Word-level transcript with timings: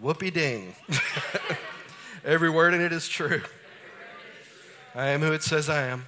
Whoopie 0.00 0.32
ding. 0.32 0.74
Every 2.24 2.50
word 2.50 2.74
in 2.74 2.80
it 2.80 2.92
is 2.92 3.08
true. 3.08 3.42
I 4.94 5.08
am 5.08 5.20
who 5.20 5.32
it 5.32 5.42
says 5.42 5.68
I 5.68 5.86
am. 5.86 6.06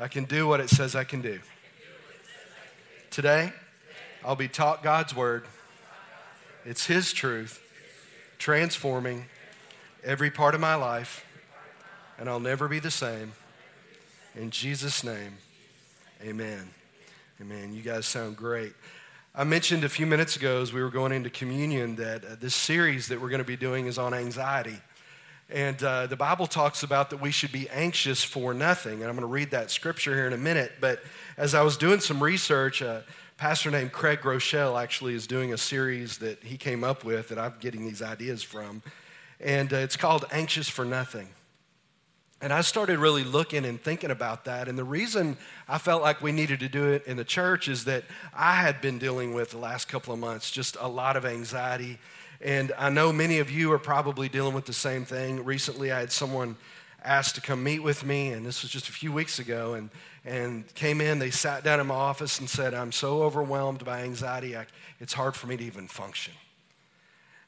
I 0.00 0.08
can 0.08 0.24
do 0.24 0.46
what 0.46 0.60
it 0.60 0.70
says 0.70 0.94
I 0.94 1.04
can 1.04 1.20
do. 1.20 1.40
Today, 3.10 3.52
I'll 4.24 4.36
be 4.36 4.48
taught 4.48 4.82
God's 4.82 5.14
word. 5.14 5.44
It's 6.64 6.86
His 6.86 7.12
truth, 7.12 7.60
transforming 8.38 9.26
every 10.04 10.30
part 10.30 10.54
of 10.54 10.60
my 10.60 10.74
life, 10.74 11.26
and 12.18 12.28
I'll 12.28 12.40
never 12.40 12.68
be 12.68 12.78
the 12.78 12.90
same. 12.90 13.32
In 14.34 14.50
Jesus' 14.50 15.04
name, 15.04 15.36
amen. 16.22 16.70
Amen. 17.40 17.72
You 17.72 17.82
guys 17.82 18.06
sound 18.06 18.36
great. 18.36 18.72
I 19.34 19.44
mentioned 19.44 19.82
a 19.82 19.88
few 19.88 20.04
minutes 20.04 20.36
ago 20.36 20.60
as 20.60 20.74
we 20.74 20.82
were 20.82 20.90
going 20.90 21.10
into 21.10 21.30
communion 21.30 21.96
that 21.96 22.22
uh, 22.22 22.36
this 22.38 22.54
series 22.54 23.08
that 23.08 23.18
we're 23.18 23.30
going 23.30 23.40
to 23.40 23.46
be 23.46 23.56
doing 23.56 23.86
is 23.86 23.96
on 23.96 24.12
anxiety. 24.12 24.76
And 25.48 25.82
uh, 25.82 26.06
the 26.06 26.16
Bible 26.16 26.46
talks 26.46 26.82
about 26.82 27.08
that 27.08 27.16
we 27.16 27.30
should 27.30 27.50
be 27.50 27.66
anxious 27.70 28.22
for 28.22 28.52
nothing. 28.52 29.00
And 29.00 29.04
I'm 29.04 29.16
going 29.16 29.22
to 29.22 29.26
read 29.26 29.52
that 29.52 29.70
scripture 29.70 30.14
here 30.14 30.26
in 30.26 30.34
a 30.34 30.38
minute. 30.38 30.72
But 30.82 31.00
as 31.38 31.54
I 31.54 31.62
was 31.62 31.78
doing 31.78 32.00
some 32.00 32.22
research, 32.22 32.82
a 32.82 33.04
pastor 33.38 33.70
named 33.70 33.92
Craig 33.92 34.20
Groeschel 34.20 34.78
actually 34.78 35.14
is 35.14 35.26
doing 35.26 35.54
a 35.54 35.58
series 35.58 36.18
that 36.18 36.42
he 36.42 36.58
came 36.58 36.84
up 36.84 37.02
with 37.02 37.30
that 37.30 37.38
I'm 37.38 37.54
getting 37.58 37.86
these 37.86 38.02
ideas 38.02 38.42
from. 38.42 38.82
And 39.40 39.72
uh, 39.72 39.76
it's 39.76 39.96
called 39.96 40.26
Anxious 40.30 40.68
for 40.68 40.84
Nothing. 40.84 41.30
And 42.42 42.52
I 42.52 42.60
started 42.62 42.98
really 42.98 43.22
looking 43.22 43.64
and 43.64 43.80
thinking 43.80 44.10
about 44.10 44.46
that. 44.46 44.68
And 44.68 44.76
the 44.76 44.84
reason 44.84 45.36
I 45.68 45.78
felt 45.78 46.02
like 46.02 46.20
we 46.20 46.32
needed 46.32 46.58
to 46.60 46.68
do 46.68 46.88
it 46.88 47.06
in 47.06 47.16
the 47.16 47.24
church 47.24 47.68
is 47.68 47.84
that 47.84 48.02
I 48.34 48.56
had 48.56 48.80
been 48.80 48.98
dealing 48.98 49.32
with 49.32 49.50
the 49.50 49.58
last 49.58 49.88
couple 49.88 50.12
of 50.12 50.18
months 50.18 50.50
just 50.50 50.76
a 50.80 50.88
lot 50.88 51.16
of 51.16 51.24
anxiety. 51.24 51.98
And 52.40 52.72
I 52.76 52.90
know 52.90 53.12
many 53.12 53.38
of 53.38 53.48
you 53.48 53.70
are 53.70 53.78
probably 53.78 54.28
dealing 54.28 54.54
with 54.54 54.64
the 54.64 54.72
same 54.72 55.04
thing. 55.04 55.44
Recently, 55.44 55.92
I 55.92 56.00
had 56.00 56.10
someone 56.10 56.56
asked 57.04 57.36
to 57.36 57.40
come 57.40 57.62
meet 57.62 57.78
with 57.78 58.04
me, 58.04 58.30
and 58.32 58.44
this 58.44 58.62
was 58.62 58.72
just 58.72 58.88
a 58.88 58.92
few 58.92 59.12
weeks 59.12 59.38
ago, 59.38 59.74
and, 59.74 59.90
and 60.24 60.72
came 60.74 61.00
in. 61.00 61.20
They 61.20 61.30
sat 61.30 61.62
down 61.62 61.78
in 61.78 61.86
my 61.86 61.94
office 61.94 62.40
and 62.40 62.50
said, 62.50 62.74
I'm 62.74 62.90
so 62.90 63.22
overwhelmed 63.22 63.84
by 63.84 64.02
anxiety, 64.02 64.56
I, 64.56 64.66
it's 64.98 65.12
hard 65.12 65.36
for 65.36 65.46
me 65.46 65.56
to 65.56 65.64
even 65.64 65.86
function. 65.86 66.34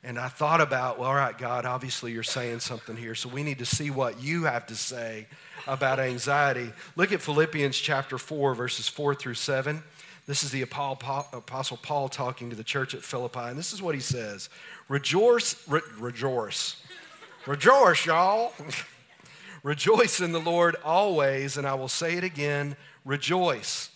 And 0.05 0.19
I 0.19 0.29
thought 0.29 0.61
about, 0.61 0.99
well, 0.99 1.09
all 1.09 1.15
right, 1.15 1.37
God, 1.37 1.65
obviously 1.65 2.13
you're 2.13 2.23
saying 2.23 2.61
something 2.61 2.95
here, 2.95 3.15
so 3.15 3.31
we 3.31 3.43
need 3.43 3.59
to 3.61 3.65
see 3.65 3.91
what 3.91 4.23
you 4.23 4.45
have 4.45 4.67
to 4.67 4.77
say 4.77 5.27
about 5.67 5.99
anxiety. 5.99 6.71
Look 6.95 7.13
at 7.13 7.23
Philippians 7.23 7.75
chapter 7.75 8.19
4, 8.19 8.55
verses 8.55 8.87
4 8.87 9.15
through 9.15 9.35
7. 9.35 9.83
This 10.27 10.43
is 10.43 10.51
the 10.51 10.61
Apostle 10.61 11.79
Paul 11.83 12.09
talking 12.11 12.51
to 12.51 12.57
the 12.57 12.65
church 12.65 12.95
at 12.95 13.03
Philippi, 13.03 13.41
and 13.41 13.59
this 13.59 13.73
is 13.73 13.81
what 13.81 13.95
he 13.95 14.01
says 14.01 14.51
Rejoice, 14.89 15.67
re- 15.67 15.81
rejoice, 15.99 16.77
rejoice, 17.47 18.05
y'all. 18.05 18.53
rejoice 19.63 20.21
in 20.21 20.33
the 20.33 20.41
Lord 20.41 20.77
always, 20.85 21.57
and 21.57 21.67
I 21.67 21.75
will 21.75 21.89
say 21.89 22.15
it 22.15 22.25
again 22.25 22.77
rejoice. 23.07 23.91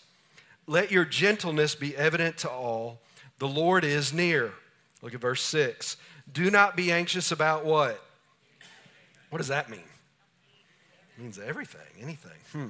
Let 0.65 0.91
your 0.91 1.05
gentleness 1.05 1.75
be 1.75 1.95
evident 1.95 2.37
to 2.39 2.49
all. 2.49 2.99
The 3.37 3.47
Lord 3.47 3.83
is 3.83 4.11
near. 4.11 4.53
Look 5.01 5.13
at 5.13 5.21
verse 5.21 5.41
6. 5.41 5.97
Do 6.31 6.51
not 6.51 6.75
be 6.75 6.91
anxious 6.91 7.31
about 7.31 7.65
what? 7.65 8.03
What 9.29 9.37
does 9.37 9.47
that 9.47 9.69
mean? 9.69 9.79
It 11.17 11.21
means 11.21 11.39
everything, 11.39 11.81
anything. 12.01 12.31
Hmm. 12.51 12.67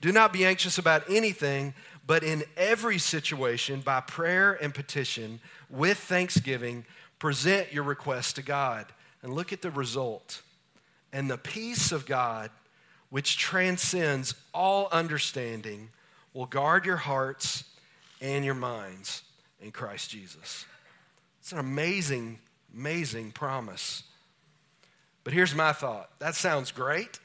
Do 0.00 0.12
not 0.12 0.32
be 0.32 0.44
anxious 0.44 0.78
about 0.78 1.04
anything, 1.08 1.74
but 2.06 2.22
in 2.22 2.44
every 2.56 2.98
situation, 2.98 3.80
by 3.80 4.00
prayer 4.00 4.52
and 4.52 4.74
petition, 4.74 5.40
with 5.70 5.98
thanksgiving, 5.98 6.84
present 7.18 7.72
your 7.72 7.84
request 7.84 8.36
to 8.36 8.42
God. 8.42 8.86
And 9.22 9.32
look 9.32 9.52
at 9.52 9.62
the 9.62 9.70
result. 9.70 10.42
And 11.12 11.30
the 11.30 11.38
peace 11.38 11.92
of 11.92 12.04
God, 12.04 12.50
which 13.08 13.38
transcends 13.38 14.34
all 14.52 14.88
understanding, 14.92 15.88
will 16.34 16.46
guard 16.46 16.84
your 16.84 16.96
hearts 16.96 17.64
and 18.20 18.44
your 18.44 18.54
minds 18.54 19.22
in 19.60 19.70
Christ 19.70 20.10
Jesus. 20.10 20.66
It's 21.44 21.52
an 21.52 21.58
amazing, 21.58 22.38
amazing 22.74 23.32
promise. 23.32 24.04
But 25.24 25.34
here's 25.34 25.54
my 25.54 25.72
thought 25.72 26.08
that 26.18 26.34
sounds 26.34 26.72
great, 26.72 27.20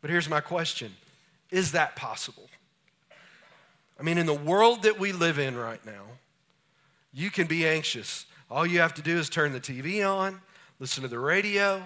but 0.00 0.08
here's 0.08 0.26
my 0.26 0.40
question 0.40 0.90
Is 1.50 1.72
that 1.72 1.96
possible? 1.96 2.48
I 4.00 4.02
mean, 4.02 4.16
in 4.16 4.24
the 4.24 4.32
world 4.32 4.84
that 4.84 4.98
we 4.98 5.12
live 5.12 5.38
in 5.38 5.54
right 5.54 5.84
now, 5.84 6.04
you 7.12 7.30
can 7.30 7.46
be 7.46 7.66
anxious. 7.66 8.24
All 8.50 8.64
you 8.64 8.80
have 8.80 8.94
to 8.94 9.02
do 9.02 9.18
is 9.18 9.28
turn 9.28 9.52
the 9.52 9.60
TV 9.60 10.02
on, 10.02 10.40
listen 10.78 11.02
to 11.02 11.08
the 11.08 11.18
radio, 11.18 11.82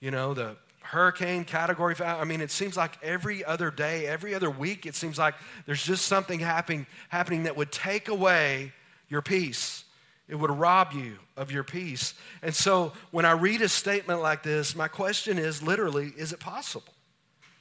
you 0.00 0.10
know, 0.10 0.32
the 0.32 0.56
hurricane 0.80 1.44
category 1.44 1.96
five. 1.96 2.18
I 2.18 2.24
mean, 2.24 2.40
it 2.40 2.50
seems 2.50 2.78
like 2.78 2.96
every 3.02 3.44
other 3.44 3.70
day, 3.70 4.06
every 4.06 4.34
other 4.34 4.48
week, 4.48 4.86
it 4.86 4.94
seems 4.94 5.18
like 5.18 5.34
there's 5.66 5.84
just 5.84 6.06
something 6.06 6.40
happening, 6.40 6.86
happening 7.10 7.42
that 7.42 7.58
would 7.58 7.72
take 7.72 8.08
away 8.08 8.72
your 9.10 9.20
peace. 9.20 9.84
It 10.28 10.34
would 10.34 10.50
rob 10.50 10.92
you 10.92 11.18
of 11.36 11.50
your 11.50 11.64
peace. 11.64 12.14
And 12.42 12.54
so 12.54 12.92
when 13.10 13.24
I 13.24 13.32
read 13.32 13.62
a 13.62 13.68
statement 13.68 14.20
like 14.20 14.42
this, 14.42 14.76
my 14.76 14.88
question 14.88 15.38
is 15.38 15.62
literally, 15.62 16.12
is 16.16 16.32
it 16.32 16.40
possible? 16.40 16.92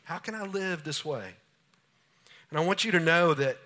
How 0.03 0.17
can 0.17 0.35
I 0.35 0.43
live 0.43 0.83
this 0.83 1.05
way? 1.05 1.33
And 2.49 2.59
I 2.59 2.65
want 2.65 2.83
you 2.83 2.91
to 2.91 2.99
know 2.99 3.33
that 3.33 3.57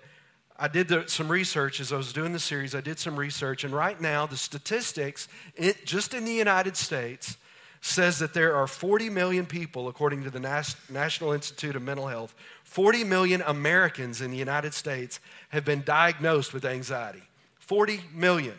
I 0.58 0.68
did 0.68 0.88
the, 0.88 1.04
some 1.08 1.30
research 1.30 1.80
as 1.80 1.92
I 1.92 1.96
was 1.96 2.12
doing 2.12 2.32
the 2.32 2.38
series. 2.38 2.74
I 2.74 2.80
did 2.80 2.98
some 2.98 3.16
research, 3.16 3.64
and 3.64 3.74
right 3.74 4.00
now, 4.00 4.26
the 4.26 4.36
statistics, 4.36 5.26
it, 5.56 5.84
just 5.84 6.14
in 6.14 6.24
the 6.24 6.32
United 6.32 6.76
States, 6.76 7.36
says 7.80 8.20
that 8.20 8.32
there 8.32 8.54
are 8.54 8.68
40 8.68 9.10
million 9.10 9.44
people, 9.44 9.88
according 9.88 10.22
to 10.22 10.30
the 10.30 10.38
Nas- 10.38 10.76
National 10.88 11.32
Institute 11.32 11.74
of 11.74 11.82
Mental 11.82 12.06
Health, 12.06 12.34
40 12.62 13.02
million 13.02 13.42
Americans 13.42 14.20
in 14.20 14.30
the 14.30 14.36
United 14.36 14.72
States 14.72 15.18
have 15.48 15.64
been 15.64 15.82
diagnosed 15.82 16.54
with 16.54 16.64
anxiety. 16.64 17.22
40 17.58 18.00
million 18.14 18.54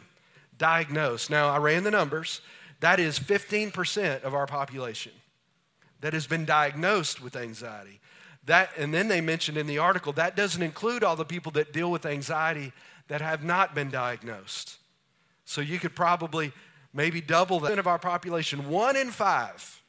diagnosed. 0.63 1.29
Now, 1.29 1.50
I 1.50 1.57
ran 1.57 1.84
the 1.84 1.91
numbers. 1.91 2.40
That 2.79 2.97
is 2.97 3.19
15% 3.19 4.24
of 4.24 4.34
our 4.34 4.47
population 4.47 5.12
that 6.00 6.13
has 6.13 6.25
been 6.25 6.46
diagnosed 6.46 7.22
with 7.22 7.35
anxiety. 7.35 8.00
That, 8.46 8.69
and 8.78 8.94
then 8.94 9.09
they 9.09 9.19
mentioned 9.19 9.57
in 9.57 9.68
the 9.68 9.79
article 9.79 10.13
that 10.13 10.38
doesn't 10.38 10.62
include 10.62 11.03
all 11.03 11.18
the 11.18 11.25
people 11.25 11.52
that 11.53 11.73
deal 11.73 11.91
with 11.91 12.06
anxiety 12.06 12.72
that 13.09 13.19
have 13.19 13.44
not 13.44 13.75
been 13.75 13.90
diagnosed. 13.90 14.78
So 15.44 15.59
you 15.59 15.79
could 15.79 15.97
probably 15.97 16.53
maybe 16.94 17.19
double 17.19 17.59
that 17.59 17.78
of 17.78 17.85
our 17.85 18.00
population. 18.00 18.69
One 18.69 18.96
in 18.96 19.12
five 19.12 19.81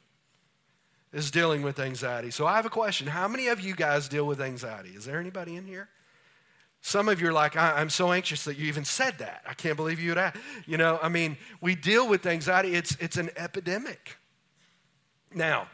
is 1.13 1.31
dealing 1.31 1.61
with 1.61 1.79
anxiety. 1.79 2.31
So 2.31 2.45
I 2.45 2.57
have 2.57 2.65
a 2.65 2.69
question. 2.69 3.07
How 3.07 3.29
many 3.29 3.47
of 3.47 3.61
you 3.61 3.75
guys 3.75 4.09
deal 4.09 4.27
with 4.27 4.41
anxiety? 4.41 4.89
Is 4.89 5.05
there 5.05 5.21
anybody 5.21 5.55
in 5.55 5.67
here? 5.67 5.87
Some 6.85 7.09
of 7.09 7.19
you 7.19 7.29
are 7.29 7.33
like, 7.33 7.57
I'm 7.57 7.89
so 7.89 8.11
anxious 8.11 8.43
that 8.43 8.59
you 8.59 8.67
even 8.67 8.85
said 8.85 9.17
that. 9.17 9.41
I 9.47 9.55
can't 9.55 9.75
believe 9.75 9.99
you 9.99 10.11
would 10.11 10.19
ask. 10.19 10.39
You 10.67 10.77
know, 10.77 10.99
I 11.01 11.09
mean, 11.09 11.35
we 11.59 11.73
deal 11.73 12.07
with 12.07 12.27
anxiety, 12.27 12.75
it's, 12.75 12.95
it's 12.99 13.17
an 13.17 13.31
epidemic. 13.37 14.17
Now, 15.33 15.67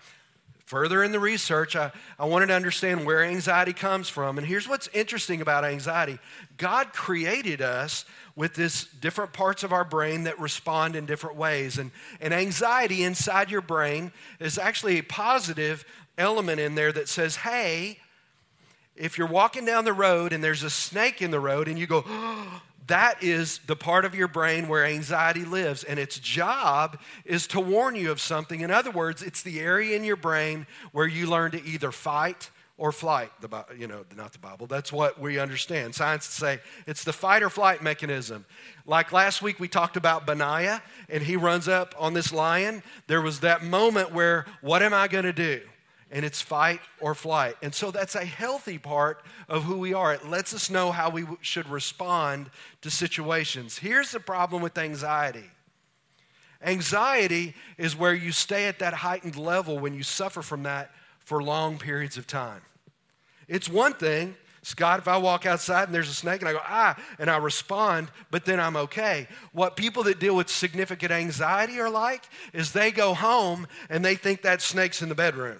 further 0.66 1.03
in 1.03 1.11
the 1.11 1.19
research, 1.19 1.75
I, 1.75 1.91
I 2.17 2.23
wanted 2.23 2.45
to 2.45 2.53
understand 2.53 3.05
where 3.05 3.25
anxiety 3.25 3.73
comes 3.73 4.07
from. 4.07 4.38
And 4.38 4.47
here's 4.47 4.69
what's 4.69 4.88
interesting 4.94 5.41
about 5.41 5.66
anxiety 5.66 6.17
God 6.55 6.94
created 6.94 7.61
us 7.61 8.05
with 8.38 8.53
this 8.53 8.85
different 8.85 9.33
parts 9.33 9.63
of 9.63 9.73
our 9.73 9.83
brain 9.83 10.23
that 10.23 10.39
respond 10.39 10.95
in 10.95 11.05
different 11.05 11.35
ways. 11.35 11.78
And, 11.78 11.91
and 12.22 12.33
anxiety 12.33 13.03
inside 13.03 13.51
your 13.51 13.59
brain 13.59 14.13
is 14.39 14.57
actually 14.57 14.97
a 14.97 15.03
positive 15.03 15.83
element 16.17 16.61
in 16.61 16.75
there 16.75 16.93
that 16.93 17.09
says, 17.09 17.35
hey, 17.35 17.99
if 18.96 19.18
you're 19.18 19.28
walking 19.28 19.66
down 19.66 19.85
the 19.85 19.94
road 19.94 20.34
and 20.34 20.44
there's 20.44 20.63
a 20.63 20.69
snake 20.69 21.22
in 21.22 21.31
the 21.31 21.40
road 21.40 21.68
and 21.68 21.78
you 21.78 21.88
go, 21.88 22.03
oh, 22.06 22.62
that 22.88 23.24
is 23.24 23.59
the 23.68 23.75
part 23.75 24.03
of 24.06 24.16
your 24.16 24.28
brain 24.28 24.68
where 24.68 24.85
anxiety 24.85 25.46
lives, 25.46 25.84
and 25.84 25.97
its 25.97 26.19
job 26.19 27.00
is 27.23 27.47
to 27.47 27.59
warn 27.59 27.96
you 27.96 28.11
of 28.11 28.20
something. 28.20 28.61
In 28.61 28.72
other 28.72 28.91
words, 28.91 29.22
it's 29.22 29.43
the 29.43 29.61
area 29.61 29.96
in 29.96 30.03
your 30.03 30.17
brain 30.17 30.66
where 30.91 31.05
you 31.05 31.28
learn 31.28 31.52
to 31.52 31.64
either 31.64 31.91
fight 31.91 32.49
or 32.78 32.91
flight. 32.91 33.32
The 33.40 33.66
you 33.78 33.88
know, 33.88 34.03
not 34.17 34.34
the 34.34 34.40
Bible. 34.40 34.66
That's 34.66 34.91
what 34.91 35.20
we 35.20 35.37
understand. 35.40 35.94
Science 35.94 36.26
say 36.26 36.59
it's 36.87 37.03
the 37.03 37.14
fight 37.14 37.44
or 37.44 37.49
flight 37.49 37.84
mechanism. 37.84 38.46
Like 38.87 39.11
last 39.14 39.41
week, 39.41 39.59
we 39.59 39.67
talked 39.67 39.96
about 39.96 40.26
Benaiah, 40.26 40.82
and 41.08 41.23
he 41.23 41.37
runs 41.37 41.67
up 41.67 41.94
on 41.97 42.14
this 42.14 42.34
lion. 42.34 42.82
There 43.05 43.22
was 43.22 43.41
that 43.41 43.64
moment 43.64 44.11
where, 44.11 44.47
what 44.61 44.82
am 44.82 44.94
I 44.96 45.08
going 45.08 45.26
to 45.26 45.34
do? 45.34 45.61
And 46.11 46.25
it's 46.25 46.41
fight 46.41 46.81
or 46.99 47.16
flight. 47.16 47.55
And 47.61 47.73
so 47.73 47.90
that's 47.90 48.16
a 48.16 48.25
healthy 48.25 48.78
part 48.78 49.23
of 49.47 49.63
who 49.63 49.78
we 49.78 49.93
are. 49.93 50.13
It 50.13 50.28
lets 50.28 50.53
us 50.53 50.69
know 50.69 50.91
how 50.91 51.09
we 51.09 51.25
should 51.41 51.67
respond 51.69 52.49
to 52.81 52.91
situations. 52.91 53.78
Here's 53.78 54.11
the 54.11 54.19
problem 54.19 54.61
with 54.61 54.78
anxiety 54.78 55.49
anxiety 56.63 57.55
is 57.79 57.96
where 57.96 58.13
you 58.13 58.31
stay 58.31 58.67
at 58.67 58.78
that 58.79 58.93
heightened 58.93 59.35
level 59.35 59.79
when 59.79 59.96
you 59.96 60.03
suffer 60.03 60.43
from 60.43 60.61
that 60.63 60.91
for 61.17 61.41
long 61.41 61.79
periods 61.79 62.17
of 62.17 62.28
time. 62.28 62.61
It's 63.47 63.67
one 63.67 63.93
thing 63.93 64.35
Scott, 64.63 64.99
if 64.99 65.08
I 65.08 65.17
walk 65.17 65.47
outside 65.47 65.85
and 65.85 65.96
there's 65.96 66.09
a 66.09 66.13
snake 66.13 66.41
and 66.41 66.49
I 66.49 66.53
go, 66.53 66.61
ah, 66.63 66.96
and 67.17 67.31
I 67.31 67.37
respond, 67.37 68.09
but 68.29 68.46
then 68.46 68.59
I'm 68.59 68.75
okay. 68.75 69.28
What 69.53 69.75
people 69.75 70.03
that 70.03 70.19
deal 70.19 70.35
with 70.35 70.49
significant 70.49 71.11
anxiety 71.11 71.79
are 71.79 71.90
like 71.90 72.29
is 72.53 72.72
they 72.72 72.91
go 72.91 73.16
home 73.16 73.66
and 73.90 74.05
they 74.05 74.13
think 74.13 74.43
that 74.43 74.61
snake's 74.61 75.02
in 75.02 75.09
the 75.09 75.16
bedroom. 75.16 75.58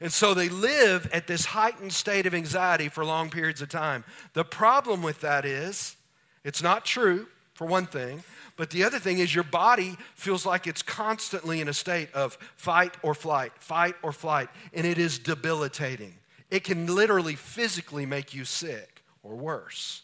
And 0.00 0.12
so 0.12 0.32
they 0.34 0.48
live 0.48 1.08
at 1.12 1.26
this 1.26 1.46
heightened 1.46 1.92
state 1.92 2.26
of 2.26 2.34
anxiety 2.34 2.88
for 2.88 3.04
long 3.04 3.30
periods 3.30 3.60
of 3.62 3.68
time. 3.68 4.04
The 4.32 4.44
problem 4.44 5.02
with 5.02 5.20
that 5.22 5.44
is 5.44 5.96
it's 6.44 6.62
not 6.62 6.84
true, 6.84 7.26
for 7.58 7.66
one 7.66 7.86
thing. 7.86 8.22
But 8.56 8.70
the 8.70 8.84
other 8.84 9.00
thing 9.00 9.18
is, 9.18 9.34
your 9.34 9.44
body 9.44 9.96
feels 10.14 10.46
like 10.46 10.66
it's 10.66 10.82
constantly 10.82 11.60
in 11.60 11.68
a 11.68 11.74
state 11.74 12.08
of 12.14 12.38
fight 12.56 12.96
or 13.02 13.14
flight, 13.14 13.52
fight 13.58 13.96
or 14.02 14.12
flight, 14.12 14.48
and 14.72 14.86
it 14.86 14.96
is 14.98 15.18
debilitating. 15.18 16.14
It 16.50 16.64
can 16.64 16.86
literally 16.86 17.34
physically 17.34 18.06
make 18.06 18.34
you 18.34 18.44
sick 18.44 19.02
or 19.22 19.34
worse 19.34 20.02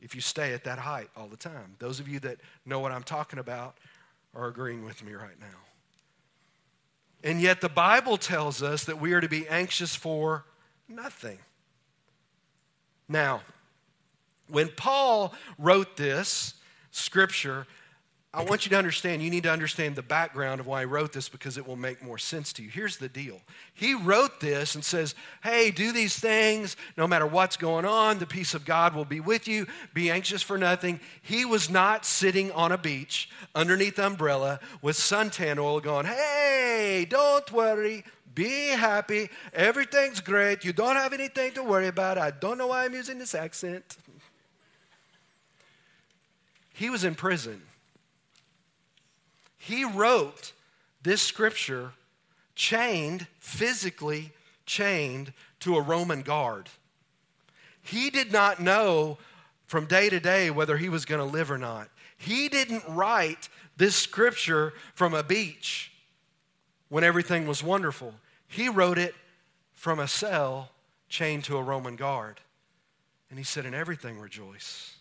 if 0.00 0.14
you 0.14 0.20
stay 0.20 0.52
at 0.52 0.64
that 0.64 0.78
height 0.78 1.08
all 1.16 1.28
the 1.28 1.36
time. 1.36 1.76
Those 1.78 2.00
of 2.00 2.08
you 2.08 2.20
that 2.20 2.38
know 2.66 2.80
what 2.80 2.92
I'm 2.92 3.02
talking 3.04 3.38
about 3.38 3.76
are 4.34 4.48
agreeing 4.48 4.84
with 4.84 5.02
me 5.04 5.14
right 5.14 5.38
now. 5.40 5.73
And 7.24 7.40
yet, 7.40 7.62
the 7.62 7.70
Bible 7.70 8.18
tells 8.18 8.62
us 8.62 8.84
that 8.84 9.00
we 9.00 9.14
are 9.14 9.20
to 9.20 9.30
be 9.30 9.48
anxious 9.48 9.96
for 9.96 10.44
nothing. 10.86 11.38
Now, 13.08 13.40
when 14.48 14.68
Paul 14.68 15.34
wrote 15.58 15.96
this 15.96 16.52
scripture, 16.90 17.66
I 18.34 18.42
want 18.42 18.66
you 18.66 18.70
to 18.70 18.76
understand, 18.76 19.22
you 19.22 19.30
need 19.30 19.44
to 19.44 19.52
understand 19.52 19.94
the 19.94 20.02
background 20.02 20.60
of 20.60 20.66
why 20.66 20.80
he 20.80 20.86
wrote 20.86 21.12
this 21.12 21.28
because 21.28 21.56
it 21.56 21.64
will 21.64 21.76
make 21.76 22.02
more 22.02 22.18
sense 22.18 22.52
to 22.54 22.64
you. 22.64 22.68
Here's 22.68 22.96
the 22.96 23.08
deal. 23.08 23.40
He 23.74 23.94
wrote 23.94 24.40
this 24.40 24.74
and 24.74 24.84
says, 24.84 25.14
Hey, 25.44 25.70
do 25.70 25.92
these 25.92 26.18
things 26.18 26.76
no 26.96 27.06
matter 27.06 27.28
what's 27.28 27.56
going 27.56 27.84
on. 27.84 28.18
The 28.18 28.26
peace 28.26 28.52
of 28.52 28.64
God 28.64 28.92
will 28.92 29.04
be 29.04 29.20
with 29.20 29.46
you. 29.46 29.68
Be 29.94 30.10
anxious 30.10 30.42
for 30.42 30.58
nothing. 30.58 30.98
He 31.22 31.44
was 31.44 31.70
not 31.70 32.04
sitting 32.04 32.50
on 32.50 32.72
a 32.72 32.78
beach 32.78 33.30
underneath 33.54 34.00
umbrella 34.00 34.58
with 34.82 34.96
suntan 34.96 35.58
oil 35.58 35.78
going, 35.78 36.06
Hey, 36.06 37.06
don't 37.08 37.50
worry. 37.52 38.04
Be 38.34 38.70
happy. 38.70 39.30
Everything's 39.52 40.20
great. 40.20 40.64
You 40.64 40.72
don't 40.72 40.96
have 40.96 41.12
anything 41.12 41.52
to 41.52 41.62
worry 41.62 41.86
about. 41.86 42.18
I 42.18 42.32
don't 42.32 42.58
know 42.58 42.66
why 42.66 42.84
I'm 42.84 42.94
using 42.94 43.20
this 43.20 43.32
accent. 43.32 43.96
He 46.72 46.90
was 46.90 47.04
in 47.04 47.14
prison. 47.14 47.62
He 49.66 49.84
wrote 49.84 50.52
this 51.02 51.22
scripture 51.22 51.92
chained, 52.54 53.26
physically 53.38 54.32
chained 54.66 55.32
to 55.60 55.76
a 55.76 55.80
Roman 55.80 56.20
guard. 56.20 56.68
He 57.80 58.10
did 58.10 58.30
not 58.30 58.60
know 58.60 59.16
from 59.66 59.86
day 59.86 60.10
to 60.10 60.20
day 60.20 60.50
whether 60.50 60.76
he 60.76 60.90
was 60.90 61.06
going 61.06 61.18
to 61.20 61.24
live 61.24 61.50
or 61.50 61.56
not. 61.56 61.88
He 62.18 62.50
didn't 62.50 62.84
write 62.88 63.48
this 63.78 63.96
scripture 63.96 64.74
from 64.94 65.14
a 65.14 65.22
beach 65.22 65.90
when 66.90 67.02
everything 67.02 67.46
was 67.46 67.62
wonderful. 67.62 68.12
He 68.46 68.68
wrote 68.68 68.98
it 68.98 69.14
from 69.72 69.98
a 69.98 70.08
cell 70.08 70.72
chained 71.08 71.44
to 71.44 71.56
a 71.56 71.62
Roman 71.62 71.96
guard. 71.96 72.38
And 73.30 73.38
he 73.38 73.44
said, 73.44 73.64
In 73.64 73.72
everything 73.72 74.18
rejoice. 74.18 74.94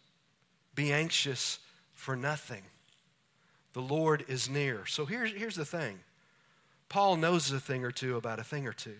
Be 0.74 0.94
anxious 0.94 1.60
for 1.94 2.16
nothing. 2.16 2.64
The 3.74 3.82
Lord 3.82 4.24
is 4.28 4.50
near. 4.50 4.86
So 4.86 5.06
here's, 5.06 5.34
here's 5.34 5.56
the 5.56 5.66
thing 5.66 6.00
Paul 6.90 7.18
knows 7.18 7.52
a 7.52 7.60
thing 7.60 7.84
or 7.84 7.92
two 7.92 8.16
about 8.18 8.40
a 8.40 8.44
thing 8.44 8.68
or 8.68 8.74
two. 8.74 8.98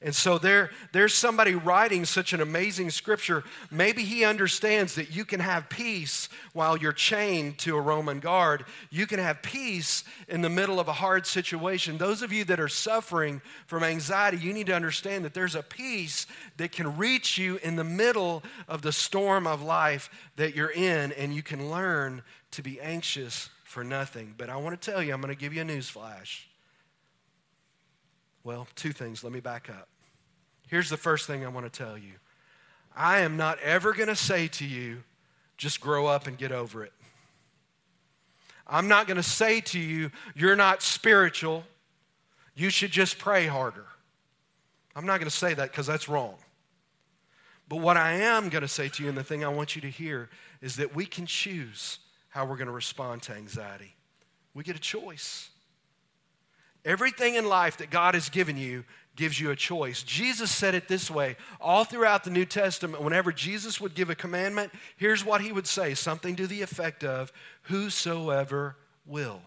And 0.00 0.14
so 0.14 0.38
there, 0.38 0.70
there's 0.92 1.12
somebody 1.12 1.56
writing 1.56 2.04
such 2.04 2.32
an 2.32 2.40
amazing 2.40 2.90
scripture. 2.90 3.42
Maybe 3.68 4.04
he 4.04 4.24
understands 4.24 4.94
that 4.94 5.10
you 5.10 5.24
can 5.24 5.40
have 5.40 5.68
peace 5.68 6.28
while 6.52 6.76
you're 6.76 6.92
chained 6.92 7.58
to 7.58 7.76
a 7.76 7.80
Roman 7.80 8.20
guard. 8.20 8.64
You 8.90 9.08
can 9.08 9.18
have 9.18 9.42
peace 9.42 10.04
in 10.28 10.40
the 10.40 10.48
middle 10.48 10.78
of 10.78 10.86
a 10.86 10.92
hard 10.92 11.26
situation. 11.26 11.98
Those 11.98 12.22
of 12.22 12.32
you 12.32 12.44
that 12.44 12.60
are 12.60 12.68
suffering 12.68 13.42
from 13.66 13.82
anxiety, 13.82 14.36
you 14.36 14.52
need 14.52 14.66
to 14.66 14.74
understand 14.74 15.24
that 15.24 15.34
there's 15.34 15.56
a 15.56 15.64
peace 15.64 16.28
that 16.58 16.70
can 16.70 16.96
reach 16.96 17.36
you 17.36 17.56
in 17.64 17.74
the 17.74 17.82
middle 17.82 18.44
of 18.68 18.82
the 18.82 18.92
storm 18.92 19.48
of 19.48 19.62
life 19.62 20.10
that 20.36 20.54
you're 20.54 20.70
in, 20.70 21.10
and 21.10 21.34
you 21.34 21.42
can 21.42 21.72
learn 21.72 22.22
to 22.52 22.62
be 22.62 22.80
anxious 22.80 23.50
for 23.64 23.82
nothing. 23.82 24.36
But 24.38 24.48
I 24.48 24.58
want 24.58 24.80
to 24.80 24.90
tell 24.90 25.02
you, 25.02 25.12
I'm 25.12 25.20
going 25.20 25.34
to 25.34 25.40
give 25.40 25.52
you 25.52 25.62
a 25.62 25.64
news 25.64 25.88
flash. 25.88 26.48
Well, 28.44 28.66
two 28.74 28.92
things. 28.92 29.22
Let 29.24 29.32
me 29.32 29.40
back 29.40 29.68
up. 29.68 29.88
Here's 30.68 30.90
the 30.90 30.96
first 30.96 31.26
thing 31.26 31.44
I 31.44 31.48
want 31.48 31.70
to 31.70 31.84
tell 31.84 31.96
you 31.96 32.12
I 32.94 33.20
am 33.20 33.36
not 33.36 33.58
ever 33.60 33.92
going 33.92 34.08
to 34.08 34.16
say 34.16 34.48
to 34.48 34.64
you, 34.64 35.02
just 35.56 35.80
grow 35.80 36.06
up 36.06 36.26
and 36.26 36.36
get 36.36 36.52
over 36.52 36.84
it. 36.84 36.92
I'm 38.66 38.88
not 38.88 39.06
going 39.06 39.16
to 39.16 39.22
say 39.22 39.60
to 39.62 39.78
you, 39.78 40.10
you're 40.34 40.56
not 40.56 40.82
spiritual. 40.82 41.64
You 42.54 42.70
should 42.70 42.90
just 42.90 43.18
pray 43.18 43.46
harder. 43.46 43.86
I'm 44.94 45.06
not 45.06 45.18
going 45.18 45.30
to 45.30 45.36
say 45.36 45.54
that 45.54 45.70
because 45.70 45.86
that's 45.86 46.08
wrong. 46.08 46.34
But 47.68 47.76
what 47.76 47.96
I 47.96 48.12
am 48.12 48.48
going 48.48 48.62
to 48.62 48.68
say 48.68 48.88
to 48.88 49.02
you, 49.02 49.08
and 49.08 49.16
the 49.16 49.22
thing 49.22 49.44
I 49.44 49.48
want 49.48 49.76
you 49.76 49.82
to 49.82 49.90
hear, 49.90 50.28
is 50.60 50.76
that 50.76 50.94
we 50.94 51.06
can 51.06 51.24
choose 51.24 51.98
how 52.30 52.44
we're 52.44 52.56
going 52.56 52.66
to 52.66 52.72
respond 52.72 53.22
to 53.22 53.34
anxiety. 53.34 53.94
We 54.54 54.64
get 54.64 54.76
a 54.76 54.80
choice. 54.80 55.50
Everything 56.88 57.34
in 57.34 57.46
life 57.46 57.76
that 57.76 57.90
God 57.90 58.14
has 58.14 58.30
given 58.30 58.56
you 58.56 58.82
gives 59.14 59.38
you 59.38 59.50
a 59.50 59.56
choice. 59.56 60.02
Jesus 60.02 60.50
said 60.50 60.74
it 60.74 60.88
this 60.88 61.10
way 61.10 61.36
all 61.60 61.84
throughout 61.84 62.24
the 62.24 62.30
New 62.30 62.46
Testament. 62.46 63.04
Whenever 63.04 63.30
Jesus 63.30 63.78
would 63.78 63.94
give 63.94 64.08
a 64.08 64.14
commandment, 64.14 64.72
here's 64.96 65.22
what 65.22 65.42
he 65.42 65.52
would 65.52 65.66
say 65.66 65.92
something 65.92 66.34
to 66.36 66.46
the 66.46 66.62
effect 66.62 67.04
of, 67.04 67.30
Whosoever 67.64 68.76
will. 69.04 69.42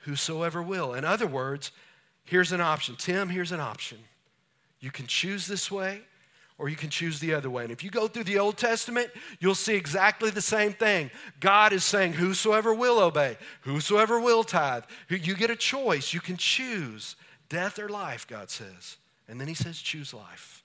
Whosoever 0.00 0.62
will. 0.62 0.92
In 0.92 1.06
other 1.06 1.26
words, 1.26 1.72
here's 2.24 2.52
an 2.52 2.60
option. 2.60 2.94
Tim, 2.94 3.30
here's 3.30 3.52
an 3.52 3.60
option. 3.60 4.00
You 4.78 4.90
can 4.90 5.06
choose 5.06 5.46
this 5.46 5.70
way 5.70 6.02
or 6.56 6.68
you 6.68 6.76
can 6.76 6.90
choose 6.90 7.18
the 7.18 7.34
other 7.34 7.50
way. 7.50 7.64
And 7.64 7.72
if 7.72 7.82
you 7.82 7.90
go 7.90 8.06
through 8.06 8.24
the 8.24 8.38
Old 8.38 8.56
Testament, 8.56 9.10
you'll 9.40 9.56
see 9.56 9.74
exactly 9.74 10.30
the 10.30 10.40
same 10.40 10.72
thing. 10.72 11.10
God 11.40 11.72
is 11.72 11.84
saying, 11.84 12.14
Whosoever 12.14 12.72
will 12.72 13.00
obey, 13.00 13.36
whosoever 13.62 14.20
will 14.20 14.44
tithe. 14.44 14.84
You 15.08 15.34
get 15.34 15.50
a 15.50 15.56
choice. 15.56 16.12
You 16.12 16.20
can 16.20 16.36
choose 16.36 17.16
death 17.48 17.78
or 17.78 17.88
life, 17.88 18.26
God 18.26 18.50
says. 18.50 18.98
And 19.28 19.40
then 19.40 19.48
He 19.48 19.54
says, 19.54 19.78
Choose 19.80 20.14
life. 20.14 20.62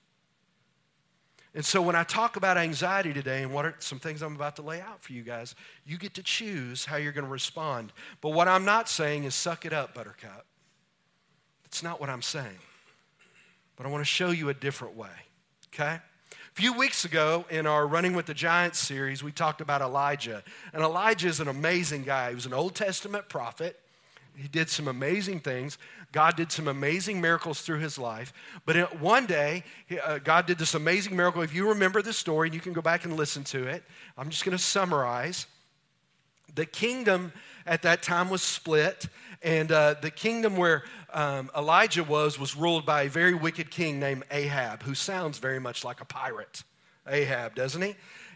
And 1.56 1.66
so 1.66 1.82
when 1.82 1.96
I 1.96 2.04
talk 2.04 2.36
about 2.36 2.58
anxiety 2.58 3.12
today 3.12 3.42
and 3.42 3.52
what 3.52 3.66
are 3.66 3.74
some 3.80 3.98
things 3.98 4.22
I'm 4.22 4.36
about 4.36 4.56
to 4.58 4.62
lay 4.62 4.82
out 4.82 5.02
for 5.02 5.14
you 5.14 5.24
guys, 5.24 5.56
you 5.84 5.98
get 5.98 6.14
to 6.14 6.24
choose 6.24 6.86
how 6.86 6.98
you're 6.98 7.12
going 7.12 7.26
to 7.26 7.32
respond. 7.32 7.92
But 8.22 8.34
what 8.34 8.48
I'm 8.48 8.66
not 8.66 8.88
saying 8.88 9.24
is 9.24 9.34
suck 9.34 9.66
it 9.66 9.74
up, 9.74 9.96
buttercup. 9.96 10.46
That's 11.64 11.82
not 11.82 12.00
what 12.00 12.12
I'm 12.12 12.22
saying. 12.22 12.60
But 13.76 13.88
I 13.88 13.90
want 13.90 14.02
to 14.02 14.10
show 14.10 14.30
you 14.30 14.50
a 14.50 14.54
different 14.54 14.96
way 14.96 15.10
okay? 15.74 16.00
A 16.60 16.62
few 16.62 16.74
weeks 16.74 17.06
ago 17.06 17.46
in 17.50 17.66
our 17.66 17.88
Running 17.88 18.14
with 18.14 18.26
the 18.26 18.34
Giants 18.34 18.80
series, 18.80 19.24
we 19.24 19.32
talked 19.32 19.62
about 19.62 19.82
Elijah. 19.82 20.44
And 20.74 20.84
Elijah 20.84 21.28
is 21.28 21.40
an 21.40 21.48
amazing 21.48 22.04
guy. 22.04 22.30
He 22.30 22.36
was 22.36 22.46
an 22.46 22.54
Old 22.54 22.76
Testament 22.76 23.30
prophet. 23.30 23.80
He 24.36 24.48
did 24.48 24.70
some 24.70 24.88
amazing 24.88 25.42
things. 25.42 25.78
God 26.12 26.36
did 26.36 26.52
some 26.52 26.68
amazing 26.68 27.22
miracles 27.22 27.62
through 27.62 27.80
his 27.80 27.98
life. 27.98 28.34
But 28.66 29.00
one 29.00 29.26
day, 29.26 29.64
uh, 30.04 30.20
God 30.20 30.46
did 30.46 30.58
this 30.58 30.74
amazing 30.74 31.16
miracle. 31.16 31.42
If 31.42 31.54
you 31.54 31.70
remember 31.70 32.02
the 32.02 32.14
story, 32.14 32.48
and 32.48 32.56
you 32.56 32.62
can 32.62 32.74
go 32.74 32.82
back 32.82 33.06
and 33.06 33.16
listen 33.16 33.44
to 33.46 33.68
it, 33.68 33.84
I'm 34.18 34.30
just 34.30 34.44
going 34.46 34.58
to 34.58 34.64
summarize. 34.64 35.46
The 36.60 36.66
kingdom 36.66 37.32
at 37.66 37.84
that 37.84 38.04
time 38.04 38.30
was 38.30 38.42
split, 38.42 39.08
and 39.42 39.72
uh, 39.72 39.96
the 40.02 40.12
kingdom 40.12 40.58
where 40.58 40.84
um, 41.14 41.50
Elijah 41.56 42.04
was 42.04 42.38
was 42.38 42.54
ruled 42.54 42.86
by 42.86 43.04
a 43.04 43.10
very 43.10 43.34
wicked 43.34 43.72
king 43.72 43.98
named 43.98 44.26
Ahab, 44.30 44.84
who 44.84 44.94
sounds 44.94 45.38
very 45.38 45.60
much 45.60 45.86
like 45.86 46.02
a 46.02 46.06
pirate. 46.06 46.64
Ahab, 47.08 47.56
doesn't 47.56 47.82
he? 47.82 47.96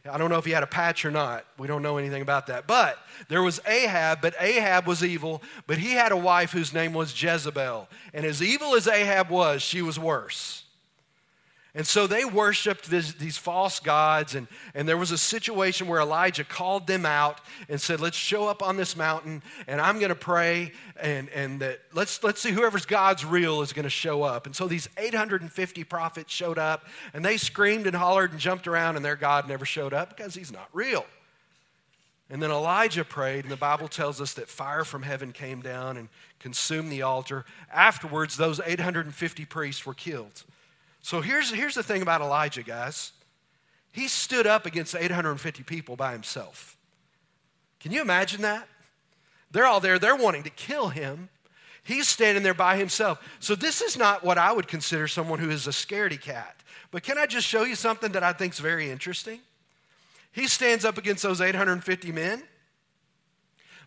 I 0.09 0.17
don't 0.17 0.29
know 0.29 0.37
if 0.37 0.45
he 0.45 0.51
had 0.51 0.63
a 0.63 0.67
patch 0.67 1.03
or 1.03 1.11
not. 1.11 1.45
We 1.57 1.67
don't 1.67 1.81
know 1.81 1.97
anything 1.97 2.21
about 2.21 2.47
that. 2.47 2.65
But 2.65 2.97
there 3.27 3.43
was 3.43 3.59
Ahab, 3.67 4.21
but 4.21 4.35
Ahab 4.39 4.87
was 4.87 5.03
evil, 5.03 5.43
but 5.67 5.77
he 5.77 5.91
had 5.91 6.13
a 6.13 6.17
wife 6.17 6.53
whose 6.53 6.73
name 6.73 6.93
was 6.93 7.21
Jezebel. 7.21 7.89
And 8.13 8.25
as 8.25 8.41
evil 8.41 8.73
as 8.75 8.87
Ahab 8.87 9.31
was, 9.31 9.61
she 9.61 9.81
was 9.81 9.99
worse. 9.99 10.62
And 11.75 11.87
so 11.87 12.05
they 12.05 12.23
worshiped 12.23 12.87
this, 12.87 13.13
these 13.13 13.35
false 13.35 13.79
gods, 13.79 14.35
and, 14.35 14.47
and 14.75 14.87
there 14.87 14.97
was 14.97 15.09
a 15.09 15.17
situation 15.17 15.87
where 15.87 15.99
Elijah 15.99 16.43
called 16.43 16.85
them 16.85 17.03
out 17.03 17.41
and 17.67 17.81
said, 17.81 17.99
Let's 17.99 18.15
show 18.15 18.47
up 18.47 18.61
on 18.61 18.77
this 18.77 18.95
mountain, 18.95 19.41
and 19.65 19.81
I'm 19.81 19.97
going 19.97 20.09
to 20.09 20.15
pray, 20.15 20.71
and, 21.01 21.29
and 21.29 21.59
that 21.61 21.79
let's, 21.91 22.23
let's 22.23 22.41
see 22.41 22.51
whoever's 22.51 22.85
God's 22.85 23.25
real 23.25 23.63
is 23.63 23.73
going 23.73 23.85
to 23.85 23.89
show 23.89 24.21
up. 24.21 24.45
And 24.45 24.55
so 24.55 24.67
these 24.67 24.87
850 24.99 25.83
prophets 25.85 26.31
showed 26.31 26.59
up, 26.59 26.85
and 27.11 27.25
they 27.25 27.37
screamed 27.37 27.87
and 27.87 27.95
hollered 27.95 28.29
and 28.29 28.39
jumped 28.39 28.67
around, 28.67 28.95
and 28.95 29.03
their 29.03 29.15
God 29.15 29.47
never 29.47 29.65
showed 29.65 29.93
up 29.93 30.15
because 30.15 30.35
he's 30.35 30.51
not 30.51 30.69
real. 30.73 31.07
And 32.29 32.41
then 32.41 32.51
Elijah 32.51 33.03
prayed, 33.03 33.45
and 33.45 33.51
the 33.51 33.57
Bible 33.57 33.87
tells 33.87 34.21
us 34.21 34.35
that 34.35 34.47
fire 34.47 34.83
from 34.83 35.01
heaven 35.01 35.31
came 35.31 35.61
down 35.61 35.97
and 35.97 36.07
consumed 36.37 36.91
the 36.91 37.01
altar. 37.01 37.45
Afterwards, 37.71 38.37
those 38.37 38.59
850 38.63 39.45
priests 39.45 39.87
were 39.87 39.95
killed. 39.95 40.43
So 41.03 41.19
here's, 41.19 41.51
here's 41.51 41.75
the 41.75 41.83
thing 41.83 42.01
about 42.01 42.21
Elijah, 42.21 42.63
guys. 42.63 43.11
He 43.91 44.07
stood 44.07 44.47
up 44.47 44.65
against 44.65 44.95
850 44.95 45.61
people 45.63 45.97
by 45.97 46.13
himself. 46.13 46.77
Can 47.81 47.91
you 47.91 48.01
imagine 48.01 48.41
that? 48.41 48.67
They're 49.51 49.65
all 49.65 49.81
there, 49.81 49.99
they're 49.99 50.15
wanting 50.15 50.43
to 50.43 50.49
kill 50.49 50.87
him. 50.87 51.29
He's 51.83 52.07
standing 52.07 52.41
there 52.41 52.53
by 52.53 52.77
himself. 52.77 53.21
So 53.41 53.53
this 53.53 53.81
is 53.81 53.97
not 53.97 54.23
what 54.23 54.37
I 54.37 54.53
would 54.53 54.69
consider 54.69 55.09
someone 55.09 55.39
who 55.39 55.49
is 55.49 55.67
a 55.67 55.71
scaredy 55.71 56.19
cat. 56.19 56.55
But 56.89 57.03
can 57.03 57.17
I 57.17 57.25
just 57.25 57.45
show 57.45 57.63
you 57.63 57.75
something 57.75 58.13
that 58.13 58.23
I 58.23 58.31
think 58.31 58.53
is 58.53 58.59
very 58.59 58.89
interesting? 58.89 59.41
He 60.31 60.47
stands 60.47 60.85
up 60.85 60.97
against 60.97 61.21
those 61.21 61.41
850 61.41 62.13
men. 62.13 62.43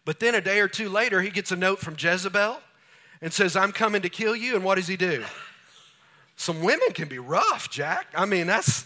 But 0.04 0.20
then 0.20 0.35
a 0.35 0.42
day 0.42 0.61
or 0.61 0.68
two 0.68 0.90
later, 0.90 1.23
he 1.23 1.30
gets 1.30 1.50
a 1.50 1.56
note 1.56 1.78
from 1.78 1.96
Jezebel 1.99 2.58
and 3.23 3.32
says, 3.32 3.56
I'm 3.56 3.73
coming 3.73 4.02
to 4.02 4.11
kill 4.11 4.37
you. 4.37 4.54
And 4.54 4.62
what 4.62 4.75
does 4.75 4.87
he 4.87 4.99
do? 4.99 5.25
Some 6.37 6.61
women 6.61 6.90
can 6.93 7.09
be 7.09 7.19
rough, 7.19 7.71
Jack. 7.71 8.07
I 8.14 8.26
mean, 8.26 8.47
that's, 8.47 8.85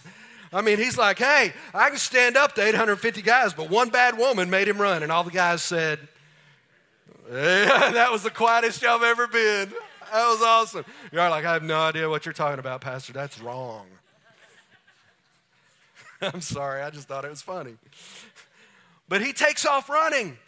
I 0.53 0.63
mean, 0.63 0.79
he's 0.79 0.97
like, 0.97 1.19
hey, 1.19 1.53
I 1.75 1.89
can 1.89 1.99
stand 1.99 2.37
up 2.37 2.55
to 2.55 2.63
850 2.63 3.23
guys, 3.23 3.53
but 3.53 3.69
one 3.69 3.91
bad 3.91 4.17
woman 4.17 4.49
made 4.49 4.69
him 4.69 4.81
run. 4.81 5.03
And 5.03 5.11
all 5.11 5.25
the 5.25 5.31
guys 5.31 5.63
said, 5.63 5.99
yeah, 7.29 7.91
that 7.93 8.11
was 8.11 8.23
the 8.23 8.31
quietest 8.31 8.83
have 8.83 9.03
ever 9.03 9.27
been. 9.27 9.73
That 10.13 10.29
was 10.29 10.43
awesome. 10.43 10.85
You're 11.13 11.29
like, 11.29 11.45
I 11.45 11.53
have 11.53 11.63
no 11.63 11.81
idea 11.81 12.09
what 12.09 12.25
you're 12.25 12.33
talking 12.33 12.59
about, 12.59 12.81
Pastor. 12.81 13.13
That's 13.13 13.41
wrong. 13.41 13.87
I'm 16.23 16.41
sorry, 16.41 16.83
I 16.83 16.91
just 16.91 17.09
thought 17.09 17.25
it 17.25 17.31
was 17.31 17.43
funny. 17.43 17.77
But 19.09 19.23
he 19.23 19.33
takes 19.33 19.67
off 19.67 19.89
running. 19.89 20.39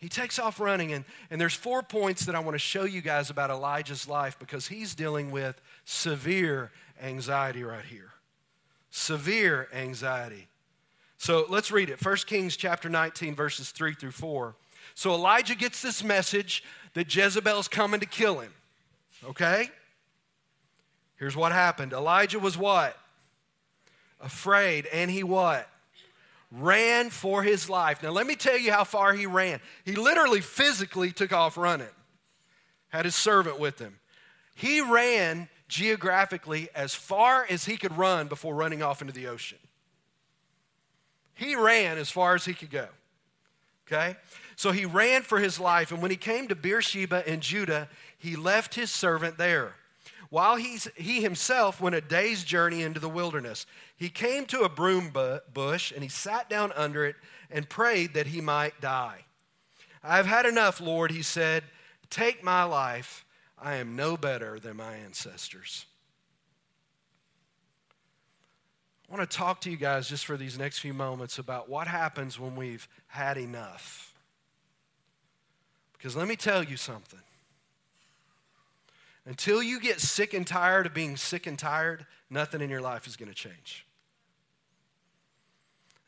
He 0.00 0.08
takes 0.08 0.38
off 0.38 0.58
running, 0.58 0.92
and, 0.92 1.04
and 1.30 1.40
there's 1.40 1.54
four 1.54 1.82
points 1.82 2.24
that 2.24 2.34
I 2.34 2.40
want 2.40 2.54
to 2.54 2.58
show 2.58 2.84
you 2.84 3.02
guys 3.02 3.28
about 3.28 3.50
Elijah's 3.50 4.08
life 4.08 4.38
because 4.38 4.68
he's 4.68 4.94
dealing 4.94 5.30
with 5.30 5.60
severe 5.84 6.70
anxiety 7.02 7.62
right 7.62 7.84
here. 7.84 8.12
Severe 8.90 9.68
anxiety. 9.74 10.48
So 11.18 11.44
let's 11.50 11.70
read 11.70 11.90
it. 11.90 12.04
1 12.04 12.16
Kings 12.26 12.56
chapter 12.56 12.88
19, 12.88 13.34
verses 13.34 13.70
3 13.70 13.94
through 13.94 14.12
4. 14.12 14.54
So 14.94 15.12
Elijah 15.12 15.54
gets 15.54 15.82
this 15.82 16.02
message 16.02 16.64
that 16.94 17.14
Jezebel's 17.14 17.68
coming 17.68 18.00
to 18.00 18.06
kill 18.06 18.40
him. 18.40 18.52
Okay? 19.24 19.68
Here's 21.16 21.36
what 21.36 21.52
happened. 21.52 21.92
Elijah 21.92 22.38
was 22.38 22.56
what? 22.56 22.96
afraid, 24.20 24.86
and 24.86 25.10
he 25.10 25.22
what? 25.22 25.68
Ran 26.50 27.10
for 27.10 27.42
his 27.42 27.70
life. 27.70 28.02
Now, 28.02 28.10
let 28.10 28.26
me 28.26 28.34
tell 28.34 28.58
you 28.58 28.72
how 28.72 28.84
far 28.84 29.12
he 29.14 29.26
ran. 29.26 29.60
He 29.84 29.94
literally 29.94 30.40
physically 30.40 31.12
took 31.12 31.32
off 31.32 31.56
running, 31.56 31.86
had 32.88 33.04
his 33.04 33.14
servant 33.14 33.60
with 33.60 33.78
him. 33.78 34.00
He 34.54 34.80
ran 34.80 35.48
geographically 35.68 36.68
as 36.74 36.94
far 36.94 37.46
as 37.48 37.64
he 37.64 37.76
could 37.76 37.96
run 37.96 38.26
before 38.26 38.54
running 38.54 38.82
off 38.82 39.00
into 39.00 39.12
the 39.12 39.28
ocean. 39.28 39.58
He 41.34 41.54
ran 41.54 41.98
as 41.98 42.10
far 42.10 42.34
as 42.34 42.44
he 42.44 42.52
could 42.52 42.70
go. 42.70 42.88
Okay? 43.86 44.16
So 44.56 44.72
he 44.72 44.84
ran 44.84 45.22
for 45.22 45.38
his 45.38 45.58
life, 45.58 45.90
and 45.92 46.02
when 46.02 46.10
he 46.10 46.16
came 46.16 46.48
to 46.48 46.54
Beersheba 46.54 47.30
in 47.30 47.40
Judah, 47.40 47.88
he 48.18 48.36
left 48.36 48.74
his 48.74 48.90
servant 48.90 49.38
there 49.38 49.74
while 50.30 50.56
he's, 50.56 50.88
he 50.94 51.20
himself 51.20 51.80
went 51.80 51.96
a 51.96 52.00
day's 52.00 52.44
journey 52.44 52.82
into 52.82 53.00
the 53.00 53.08
wilderness. 53.08 53.66
He 53.96 54.08
came 54.08 54.46
to 54.46 54.60
a 54.60 54.68
broom 54.68 55.12
bush 55.52 55.92
and 55.92 56.02
he 56.02 56.08
sat 56.08 56.48
down 56.48 56.72
under 56.72 57.04
it 57.04 57.16
and 57.50 57.68
prayed 57.68 58.14
that 58.14 58.28
he 58.28 58.40
might 58.40 58.80
die. 58.80 59.24
I've 60.02 60.26
had 60.26 60.46
enough, 60.46 60.80
Lord, 60.80 61.10
he 61.10 61.22
said. 61.22 61.64
Take 62.08 62.42
my 62.42 62.62
life. 62.62 63.24
I 63.58 63.74
am 63.76 63.96
no 63.96 64.16
better 64.16 64.58
than 64.58 64.76
my 64.76 64.96
ancestors. 64.96 65.84
I 69.08 69.16
want 69.16 69.28
to 69.28 69.36
talk 69.36 69.60
to 69.62 69.70
you 69.70 69.76
guys 69.76 70.08
just 70.08 70.24
for 70.24 70.36
these 70.36 70.56
next 70.56 70.78
few 70.78 70.94
moments 70.94 71.38
about 71.38 71.68
what 71.68 71.88
happens 71.88 72.38
when 72.38 72.54
we've 72.54 72.88
had 73.08 73.36
enough. 73.36 74.14
Because 75.92 76.14
let 76.14 76.28
me 76.28 76.36
tell 76.36 76.62
you 76.62 76.76
something. 76.76 77.20
Until 79.30 79.62
you 79.62 79.78
get 79.78 80.00
sick 80.00 80.34
and 80.34 80.44
tired 80.44 80.86
of 80.86 80.92
being 80.92 81.16
sick 81.16 81.46
and 81.46 81.56
tired, 81.56 82.04
nothing 82.30 82.60
in 82.60 82.68
your 82.68 82.80
life 82.80 83.06
is 83.06 83.16
going 83.16 83.28
to 83.28 83.34
change. 83.34 83.86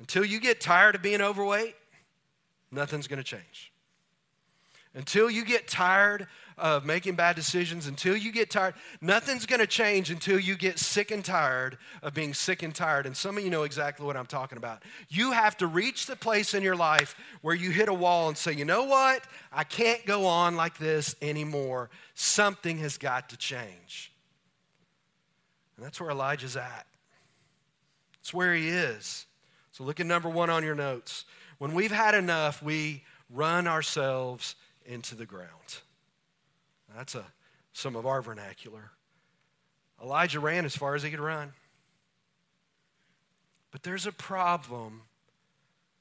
Until 0.00 0.24
you 0.24 0.40
get 0.40 0.60
tired 0.60 0.96
of 0.96 1.02
being 1.02 1.20
overweight, 1.20 1.76
nothing's 2.72 3.06
going 3.06 3.18
to 3.18 3.24
change. 3.24 3.72
Until 4.92 5.30
you 5.30 5.44
get 5.44 5.68
tired 5.68 6.26
of 6.62 6.86
making 6.86 7.16
bad 7.16 7.34
decisions, 7.34 7.88
until 7.88 8.16
you 8.16 8.30
get 8.30 8.48
tired, 8.48 8.74
nothing's 9.00 9.46
going 9.46 9.58
to 9.58 9.66
change 9.66 10.10
until 10.12 10.38
you 10.38 10.54
get 10.54 10.78
sick 10.78 11.10
and 11.10 11.24
tired 11.24 11.76
of 12.04 12.14
being 12.14 12.32
sick 12.32 12.62
and 12.62 12.72
tired. 12.72 13.04
And 13.04 13.16
some 13.16 13.36
of 13.36 13.42
you 13.42 13.50
know 13.50 13.64
exactly 13.64 14.06
what 14.06 14.16
I'm 14.16 14.26
talking 14.26 14.56
about. 14.56 14.84
You 15.08 15.32
have 15.32 15.56
to 15.56 15.66
reach 15.66 16.06
the 16.06 16.14
place 16.14 16.54
in 16.54 16.62
your 16.62 16.76
life 16.76 17.16
where 17.40 17.56
you 17.56 17.72
hit 17.72 17.88
a 17.88 17.94
wall 17.94 18.28
and 18.28 18.38
say, 18.38 18.52
you 18.52 18.64
know 18.64 18.84
what? 18.84 19.24
I 19.52 19.64
can't 19.64 20.06
go 20.06 20.26
on 20.26 20.54
like 20.54 20.78
this 20.78 21.16
anymore. 21.20 21.90
Something 22.14 22.78
has 22.78 22.96
got 22.96 23.30
to 23.30 23.36
change. 23.36 24.12
And 25.76 25.84
that's 25.84 26.00
where 26.00 26.10
Elijah's 26.10 26.56
at. 26.56 26.86
It's 28.20 28.32
where 28.32 28.54
he 28.54 28.68
is. 28.68 29.26
So 29.72 29.82
look 29.82 29.98
at 29.98 30.06
number 30.06 30.28
one 30.28 30.48
on 30.48 30.62
your 30.62 30.76
notes. 30.76 31.24
When 31.58 31.74
we've 31.74 31.90
had 31.90 32.14
enough, 32.14 32.62
we 32.62 33.02
run 33.28 33.66
ourselves 33.66 34.54
into 34.86 35.16
the 35.16 35.26
ground. 35.26 35.80
That's 36.96 37.14
a, 37.14 37.24
some 37.72 37.96
of 37.96 38.06
our 38.06 38.22
vernacular. 38.22 38.90
Elijah 40.02 40.40
ran 40.40 40.64
as 40.64 40.76
far 40.76 40.94
as 40.94 41.02
he 41.02 41.10
could 41.10 41.20
run. 41.20 41.52
But 43.70 43.82
there's 43.82 44.06
a 44.06 44.12
problem 44.12 45.02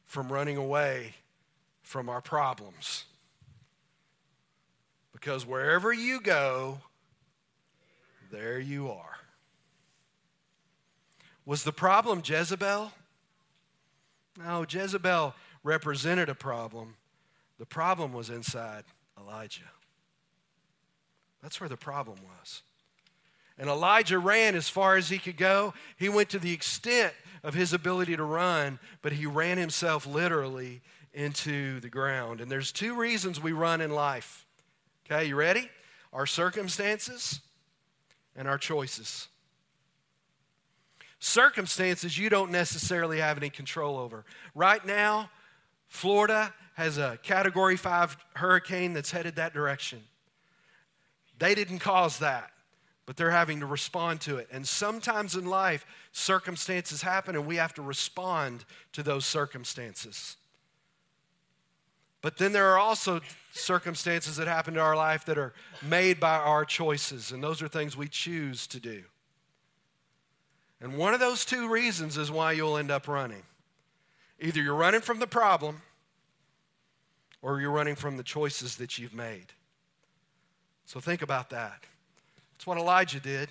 from 0.06 0.32
running 0.32 0.58
away 0.58 1.16
from 1.84 2.10
our 2.10 2.22
problems. 2.22 3.06
Because 5.14 5.46
wherever 5.46 5.94
you 5.94 6.20
go, 6.20 6.80
there 8.32 8.60
you 8.60 8.90
are. 8.90 9.18
Was 11.46 11.64
the 11.64 11.72
problem 11.72 12.22
Jezebel? 12.26 12.92
No, 14.38 14.66
Jezebel 14.68 15.34
represented 15.64 16.30
a 16.30 16.36
problem. 16.36 16.96
The 17.60 17.66
problem 17.66 18.14
was 18.14 18.30
inside 18.30 18.84
Elijah. 19.20 19.70
That's 21.42 21.60
where 21.60 21.70
the 21.70 21.78
problem 21.78 22.18
was. 22.40 22.62
And 23.58 23.70
Elijah 23.70 24.20
ran 24.20 24.56
as 24.56 24.70
far 24.70 24.96
as 24.96 25.10
he 25.10 25.18
could 25.18 25.38
go. 25.38 25.74
He 25.98 26.10
went 26.10 26.30
to 26.30 26.40
the 26.40 26.54
extent 26.54 27.14
of 27.44 27.54
his 27.54 27.74
ability 27.74 28.16
to 28.16 28.24
run, 28.24 28.80
but 29.02 29.14
he 29.14 29.26
ran 29.26 29.58
himself 29.58 30.08
literally 30.08 30.82
into 31.14 31.80
the 31.80 31.90
ground. 31.90 32.42
And 32.42 32.50
there's 32.50 32.72
two 32.72 32.96
reasons 32.96 33.42
we 33.42 33.52
run 33.52 33.82
in 33.82 33.92
life. 33.92 34.46
Okay, 35.06 35.26
you 35.26 35.36
ready? 35.36 35.70
Our 36.14 36.26
circumstances 36.26 37.42
and 38.36 38.48
our 38.48 38.58
choices. 38.58 39.28
Circumstances 41.20 42.18
you 42.18 42.30
don't 42.30 42.52
necessarily 42.52 43.20
have 43.20 43.38
any 43.38 43.50
control 43.50 43.98
over. 43.98 44.26
Right 44.56 44.84
now, 44.86 45.30
Florida 45.88 46.54
has 46.76 46.98
a 46.98 47.20
category 47.22 47.76
five 47.76 48.18
hurricane 48.34 48.94
that's 48.94 49.12
headed 49.12 49.36
that 49.36 49.54
direction. 49.54 50.02
They 51.42 51.56
didn't 51.56 51.80
cause 51.80 52.20
that, 52.20 52.52
but 53.08 53.18
they're 53.18 53.32
having 53.32 53.62
to 53.62 53.66
respond 53.66 54.22
to 54.22 54.38
it. 54.38 54.48
And 54.52 54.68
sometimes 54.68 55.36
in 55.36 55.48
life, 55.48 55.88
circumstances 56.12 57.02
happen 57.02 57.36
and 57.36 57.48
we 57.48 57.56
have 57.56 57.74
to 57.74 57.82
respond 57.82 58.64
to 58.94 59.02
those 59.02 59.26
circumstances. 59.26 60.38
But 62.22 62.38
then 62.38 62.52
there 62.52 62.68
are 62.68 62.78
also 62.78 63.22
circumstances 63.54 64.36
that 64.36 64.48
happen 64.48 64.76
to 64.76 64.82
our 64.82 64.96
life 64.96 65.26
that 65.26 65.40
are 65.40 65.56
made 65.82 66.20
by 66.20 66.36
our 66.36 66.64
choices, 66.64 67.32
and 67.32 67.44
those 67.44 67.64
are 67.64 67.68
things 67.68 67.98
we 67.98 68.08
choose 68.08 68.68
to 68.68 68.80
do. 68.80 69.02
And 70.80 70.96
one 70.96 71.16
of 71.16 71.20
those 71.20 71.44
two 71.44 71.68
reasons 71.68 72.20
is 72.20 72.30
why 72.30 72.52
you'll 72.52 72.78
end 72.78 72.92
up 72.92 73.08
running. 73.08 73.42
Either 74.40 74.62
you're 74.62 74.76
running 74.76 75.02
from 75.02 75.18
the 75.18 75.26
problem 75.26 75.82
or 77.42 77.60
you're 77.60 77.72
running 77.72 77.96
from 77.96 78.18
the 78.18 78.24
choices 78.24 78.76
that 78.76 79.00
you've 79.00 79.16
made. 79.16 79.54
So 80.86 81.00
think 81.00 81.22
about 81.22 81.50
that. 81.52 81.84
That's 82.54 82.68
what 82.68 82.78
Elijah 82.78 83.20
did. 83.20 83.50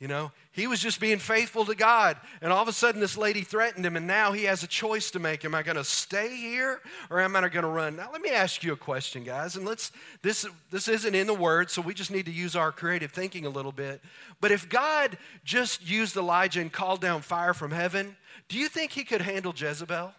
You 0.00 0.08
know, 0.08 0.32
he 0.52 0.66
was 0.66 0.80
just 0.80 1.00
being 1.00 1.18
faithful 1.18 1.64
to 1.64 1.74
God. 1.74 2.18
And 2.42 2.52
all 2.52 2.60
of 2.60 2.68
a 2.68 2.72
sudden, 2.72 3.00
this 3.00 3.16
lady 3.16 3.42
threatened 3.42 3.86
him, 3.86 3.96
and 3.96 4.06
now 4.06 4.32
he 4.32 4.44
has 4.44 4.62
a 4.62 4.66
choice 4.66 5.10
to 5.12 5.18
make. 5.18 5.44
Am 5.44 5.54
I 5.54 5.62
going 5.62 5.76
to 5.76 5.84
stay 5.84 6.36
here 6.36 6.80
or 7.08 7.20
am 7.20 7.36
I 7.36 7.40
going 7.48 7.62
to 7.62 7.68
run? 7.68 7.96
Now, 7.96 8.10
let 8.12 8.20
me 8.20 8.30
ask 8.30 8.62
you 8.62 8.72
a 8.72 8.76
question, 8.76 9.24
guys. 9.24 9.56
And 9.56 9.64
let's, 9.64 9.92
this, 10.20 10.46
this 10.70 10.88
isn't 10.88 11.14
in 11.14 11.26
the 11.26 11.32
word, 11.34 11.70
so 11.70 11.80
we 11.80 11.94
just 11.94 12.10
need 12.10 12.26
to 12.26 12.32
use 12.32 12.54
our 12.56 12.70
creative 12.72 13.12
thinking 13.12 13.46
a 13.46 13.48
little 13.48 13.72
bit. 13.72 14.02
But 14.40 14.50
if 14.50 14.68
God 14.68 15.16
just 15.44 15.88
used 15.88 16.16
Elijah 16.16 16.60
and 16.60 16.70
called 16.70 17.00
down 17.00 17.22
fire 17.22 17.54
from 17.54 17.70
heaven, 17.70 18.16
do 18.48 18.58
you 18.58 18.68
think 18.68 18.90
he 18.90 19.04
could 19.04 19.22
handle 19.22 19.54
Jezebel? 19.56 20.12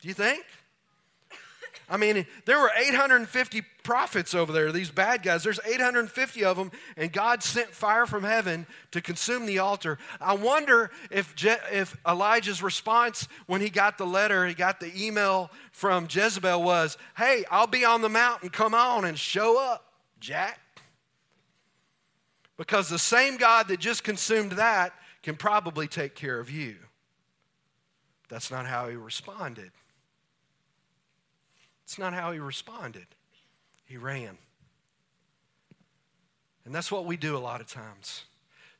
Do 0.00 0.08
you 0.08 0.14
think? 0.14 0.44
I 1.88 1.96
mean, 1.96 2.26
there 2.44 2.58
were 2.58 2.70
850 2.76 3.62
prophets 3.82 4.34
over 4.34 4.52
there, 4.52 4.72
these 4.72 4.90
bad 4.90 5.22
guys. 5.22 5.42
There's 5.42 5.60
850 5.64 6.44
of 6.44 6.56
them, 6.56 6.70
and 6.96 7.12
God 7.12 7.42
sent 7.42 7.68
fire 7.68 8.06
from 8.06 8.24
heaven 8.24 8.66
to 8.90 9.00
consume 9.00 9.46
the 9.46 9.58
altar. 9.58 9.98
I 10.20 10.34
wonder 10.34 10.90
if, 11.10 11.34
Je- 11.34 11.56
if 11.70 11.96
Elijah's 12.06 12.62
response 12.62 13.28
when 13.46 13.60
he 13.60 13.70
got 13.70 13.98
the 13.98 14.06
letter, 14.06 14.46
he 14.46 14.54
got 14.54 14.80
the 14.80 14.92
email 14.96 15.50
from 15.72 16.06
Jezebel 16.10 16.62
was, 16.62 16.98
Hey, 17.16 17.44
I'll 17.50 17.66
be 17.66 17.84
on 17.84 18.02
the 18.02 18.08
mountain. 18.08 18.50
Come 18.50 18.74
on 18.74 19.04
and 19.04 19.18
show 19.18 19.58
up, 19.58 19.92
Jack. 20.20 20.60
Because 22.56 22.88
the 22.88 22.98
same 22.98 23.36
God 23.36 23.68
that 23.68 23.80
just 23.80 24.04
consumed 24.04 24.52
that 24.52 24.92
can 25.22 25.36
probably 25.36 25.88
take 25.88 26.14
care 26.14 26.38
of 26.38 26.50
you. 26.50 26.76
That's 28.28 28.50
not 28.50 28.66
how 28.66 28.88
he 28.88 28.96
responded. 28.96 29.72
It's 31.84 31.98
not 31.98 32.14
how 32.14 32.32
he 32.32 32.38
responded. 32.38 33.06
He 33.92 33.98
ran. 33.98 34.38
And 36.64 36.74
that's 36.74 36.90
what 36.90 37.04
we 37.04 37.18
do 37.18 37.36
a 37.36 37.38
lot 37.38 37.60
of 37.60 37.66
times. 37.66 38.24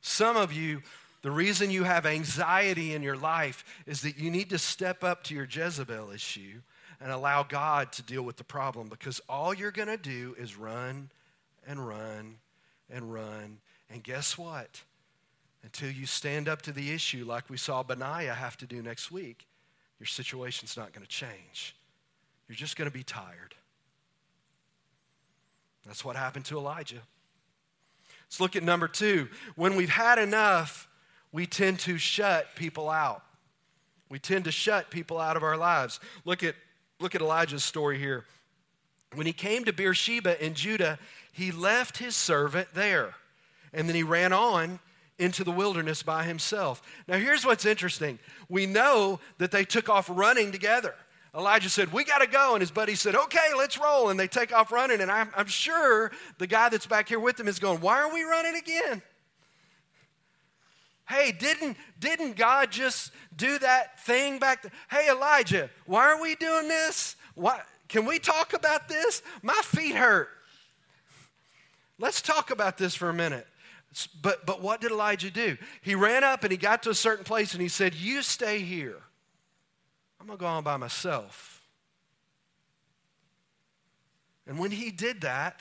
Some 0.01 0.35
of 0.35 0.51
you, 0.51 0.81
the 1.21 1.29
reason 1.29 1.69
you 1.69 1.83
have 1.83 2.07
anxiety 2.07 2.95
in 2.95 3.03
your 3.03 3.15
life 3.15 3.63
is 3.85 4.01
that 4.01 4.17
you 4.17 4.31
need 4.31 4.49
to 4.49 4.57
step 4.57 5.03
up 5.03 5.23
to 5.25 5.35
your 5.35 5.47
Jezebel 5.47 6.09
issue 6.09 6.61
and 6.99 7.11
allow 7.11 7.43
God 7.43 7.91
to 7.91 8.01
deal 8.01 8.23
with 8.23 8.37
the 8.37 8.43
problem 8.43 8.87
because 8.87 9.21
all 9.29 9.53
you're 9.53 9.69
going 9.69 9.87
to 9.87 9.97
do 9.97 10.35
is 10.39 10.55
run 10.55 11.11
and 11.67 11.87
run 11.87 12.37
and 12.89 13.13
run. 13.13 13.59
And 13.91 14.03
guess 14.03 14.35
what? 14.35 14.81
Until 15.63 15.91
you 15.91 16.07
stand 16.07 16.49
up 16.49 16.63
to 16.63 16.71
the 16.71 16.91
issue 16.91 17.23
like 17.23 17.51
we 17.51 17.57
saw 17.57 17.83
Benaiah 17.83 18.33
have 18.33 18.57
to 18.57 18.65
do 18.65 18.81
next 18.81 19.11
week, 19.11 19.45
your 19.99 20.07
situation's 20.07 20.75
not 20.75 20.91
going 20.91 21.05
to 21.05 21.07
change. 21.07 21.75
You're 22.47 22.55
just 22.55 22.75
going 22.75 22.89
to 22.89 22.97
be 22.97 23.03
tired. 23.03 23.53
That's 25.85 26.03
what 26.05 26.15
happened 26.15 26.45
to 26.45 26.57
Elijah. 26.57 27.01
Let's 28.25 28.39
look 28.39 28.55
at 28.55 28.63
number 28.63 28.87
two. 28.87 29.29
When 29.55 29.75
we've 29.75 29.89
had 29.89 30.17
enough, 30.17 30.87
we 31.31 31.45
tend 31.45 31.79
to 31.81 31.97
shut 31.97 32.55
people 32.55 32.89
out. 32.89 33.23
We 34.09 34.19
tend 34.19 34.45
to 34.45 34.51
shut 34.51 34.89
people 34.89 35.19
out 35.19 35.37
of 35.37 35.43
our 35.43 35.57
lives. 35.57 35.99
Look 36.25 36.43
at, 36.43 36.55
look 36.99 37.15
at 37.15 37.21
Elijah's 37.21 37.63
story 37.63 37.97
here. 37.97 38.25
When 39.15 39.27
he 39.27 39.33
came 39.33 39.65
to 39.65 39.73
Beersheba 39.73 40.43
in 40.43 40.53
Judah, 40.53 40.99
he 41.31 41.51
left 41.51 41.97
his 41.97 42.15
servant 42.15 42.69
there. 42.73 43.15
And 43.73 43.87
then 43.87 43.95
he 43.95 44.03
ran 44.03 44.33
on 44.33 44.79
into 45.19 45.43
the 45.43 45.51
wilderness 45.51 46.03
by 46.03 46.23
himself. 46.23 46.81
Now, 47.07 47.17
here's 47.17 47.45
what's 47.45 47.65
interesting. 47.65 48.19
We 48.49 48.65
know 48.65 49.19
that 49.37 49.51
they 49.51 49.63
took 49.63 49.89
off 49.89 50.09
running 50.11 50.51
together. 50.51 50.95
Elijah 51.35 51.69
said, 51.69 51.91
We 51.91 52.03
got 52.03 52.19
to 52.19 52.27
go. 52.27 52.53
And 52.53 52.61
his 52.61 52.71
buddy 52.71 52.95
said, 52.95 53.15
Okay, 53.15 53.53
let's 53.57 53.77
roll. 53.79 54.09
And 54.09 54.19
they 54.19 54.27
take 54.27 54.53
off 54.53 54.71
running. 54.71 55.01
And 55.01 55.11
I'm, 55.11 55.29
I'm 55.35 55.47
sure 55.47 56.11
the 56.37 56.47
guy 56.47 56.69
that's 56.69 56.85
back 56.85 57.09
here 57.09 57.19
with 57.19 57.37
them 57.37 57.47
is 57.47 57.59
going, 57.59 57.81
Why 57.81 57.99
are 58.01 58.13
we 58.13 58.23
running 58.23 58.55
again? 58.55 59.01
Hey, 61.07 61.31
didn't, 61.31 61.77
didn't 61.99 62.37
God 62.37 62.71
just 62.71 63.11
do 63.35 63.59
that 63.59 63.99
thing 64.05 64.39
back? 64.39 64.65
Hey, 64.89 65.09
Elijah, 65.09 65.69
why 65.85 66.05
are 66.05 66.21
we 66.21 66.35
doing 66.35 66.69
this? 66.69 67.17
Why, 67.35 67.61
can 67.89 68.05
we 68.05 68.19
talk 68.19 68.53
about 68.53 68.87
this? 68.87 69.21
My 69.41 69.59
feet 69.63 69.95
hurt. 69.95 70.29
Let's 71.99 72.21
talk 72.21 72.51
about 72.51 72.77
this 72.77 72.95
for 72.95 73.09
a 73.09 73.13
minute. 73.13 73.47
But, 74.21 74.45
but 74.45 74.61
what 74.61 74.81
did 74.81 74.91
Elijah 74.91 75.29
do? 75.29 75.57
He 75.81 75.93
ran 75.93 76.23
up 76.23 76.43
and 76.43 76.51
he 76.51 76.57
got 76.57 76.83
to 76.83 76.89
a 76.89 76.95
certain 76.95 77.25
place 77.25 77.53
and 77.53 77.61
he 77.61 77.67
said, 77.67 77.93
You 77.93 78.21
stay 78.21 78.59
here. 78.59 78.97
I'm 80.23 80.27
going 80.27 80.39
to 80.39 80.41
go 80.41 80.47
on 80.47 80.63
by 80.63 80.77
myself. 80.77 81.61
And 84.47 84.57
when 84.57 84.71
he 84.71 84.89
did 84.89 85.19
that, 85.19 85.59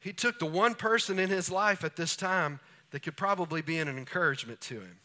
he 0.00 0.12
took 0.12 0.40
the 0.40 0.46
one 0.46 0.74
person 0.74 1.20
in 1.20 1.30
his 1.30 1.52
life 1.52 1.84
at 1.84 1.94
this 1.94 2.16
time 2.16 2.58
that 2.90 3.04
could 3.04 3.16
probably 3.16 3.62
be 3.62 3.78
an 3.78 3.86
encouragement 3.86 4.60
to 4.62 4.80
him. 4.80 4.98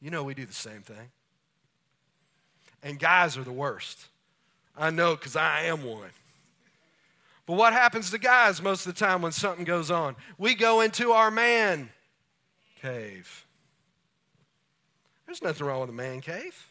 You 0.00 0.12
know, 0.12 0.22
we 0.22 0.32
do 0.32 0.46
the 0.46 0.52
same 0.52 0.82
thing. 0.82 1.10
And 2.84 3.00
guys 3.00 3.36
are 3.36 3.42
the 3.42 3.50
worst. 3.50 4.06
I 4.76 4.90
know 4.90 5.16
because 5.16 5.34
I 5.34 5.62
am 5.62 5.82
one. 5.82 6.10
But 7.46 7.54
what 7.54 7.72
happens 7.72 8.12
to 8.12 8.18
guys 8.18 8.62
most 8.62 8.86
of 8.86 8.94
the 8.94 9.04
time 9.04 9.22
when 9.22 9.32
something 9.32 9.64
goes 9.64 9.90
on? 9.90 10.14
We 10.38 10.54
go 10.54 10.82
into 10.82 11.10
our 11.10 11.32
man 11.32 11.90
cave. 12.80 13.44
There's 15.26 15.42
nothing 15.42 15.66
wrong 15.66 15.80
with 15.80 15.90
a 15.90 15.94
man 15.94 16.20
cave. 16.20 16.68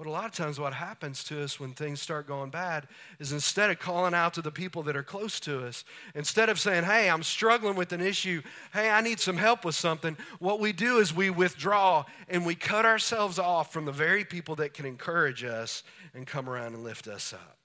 But 0.00 0.06
a 0.06 0.12
lot 0.12 0.24
of 0.24 0.32
times, 0.32 0.58
what 0.58 0.72
happens 0.72 1.22
to 1.24 1.42
us 1.42 1.60
when 1.60 1.72
things 1.72 2.00
start 2.00 2.26
going 2.26 2.48
bad 2.48 2.88
is 3.18 3.32
instead 3.32 3.68
of 3.68 3.78
calling 3.78 4.14
out 4.14 4.32
to 4.32 4.40
the 4.40 4.50
people 4.50 4.82
that 4.84 4.96
are 4.96 5.02
close 5.02 5.38
to 5.40 5.66
us, 5.66 5.84
instead 6.14 6.48
of 6.48 6.58
saying, 6.58 6.84
Hey, 6.84 7.10
I'm 7.10 7.22
struggling 7.22 7.76
with 7.76 7.92
an 7.92 8.00
issue, 8.00 8.40
hey, 8.72 8.88
I 8.88 9.02
need 9.02 9.20
some 9.20 9.36
help 9.36 9.62
with 9.62 9.74
something, 9.74 10.16
what 10.38 10.58
we 10.58 10.72
do 10.72 11.00
is 11.00 11.14
we 11.14 11.28
withdraw 11.28 12.06
and 12.30 12.46
we 12.46 12.54
cut 12.54 12.86
ourselves 12.86 13.38
off 13.38 13.74
from 13.74 13.84
the 13.84 13.92
very 13.92 14.24
people 14.24 14.56
that 14.56 14.72
can 14.72 14.86
encourage 14.86 15.44
us 15.44 15.82
and 16.14 16.26
come 16.26 16.48
around 16.48 16.72
and 16.72 16.82
lift 16.82 17.06
us 17.06 17.34
up. 17.34 17.58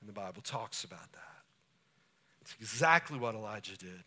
And 0.00 0.08
the 0.08 0.14
Bible 0.14 0.40
talks 0.40 0.84
about 0.84 1.12
that. 1.12 1.42
It's 2.40 2.56
exactly 2.58 3.18
what 3.18 3.34
Elijah 3.34 3.76
did. 3.76 4.02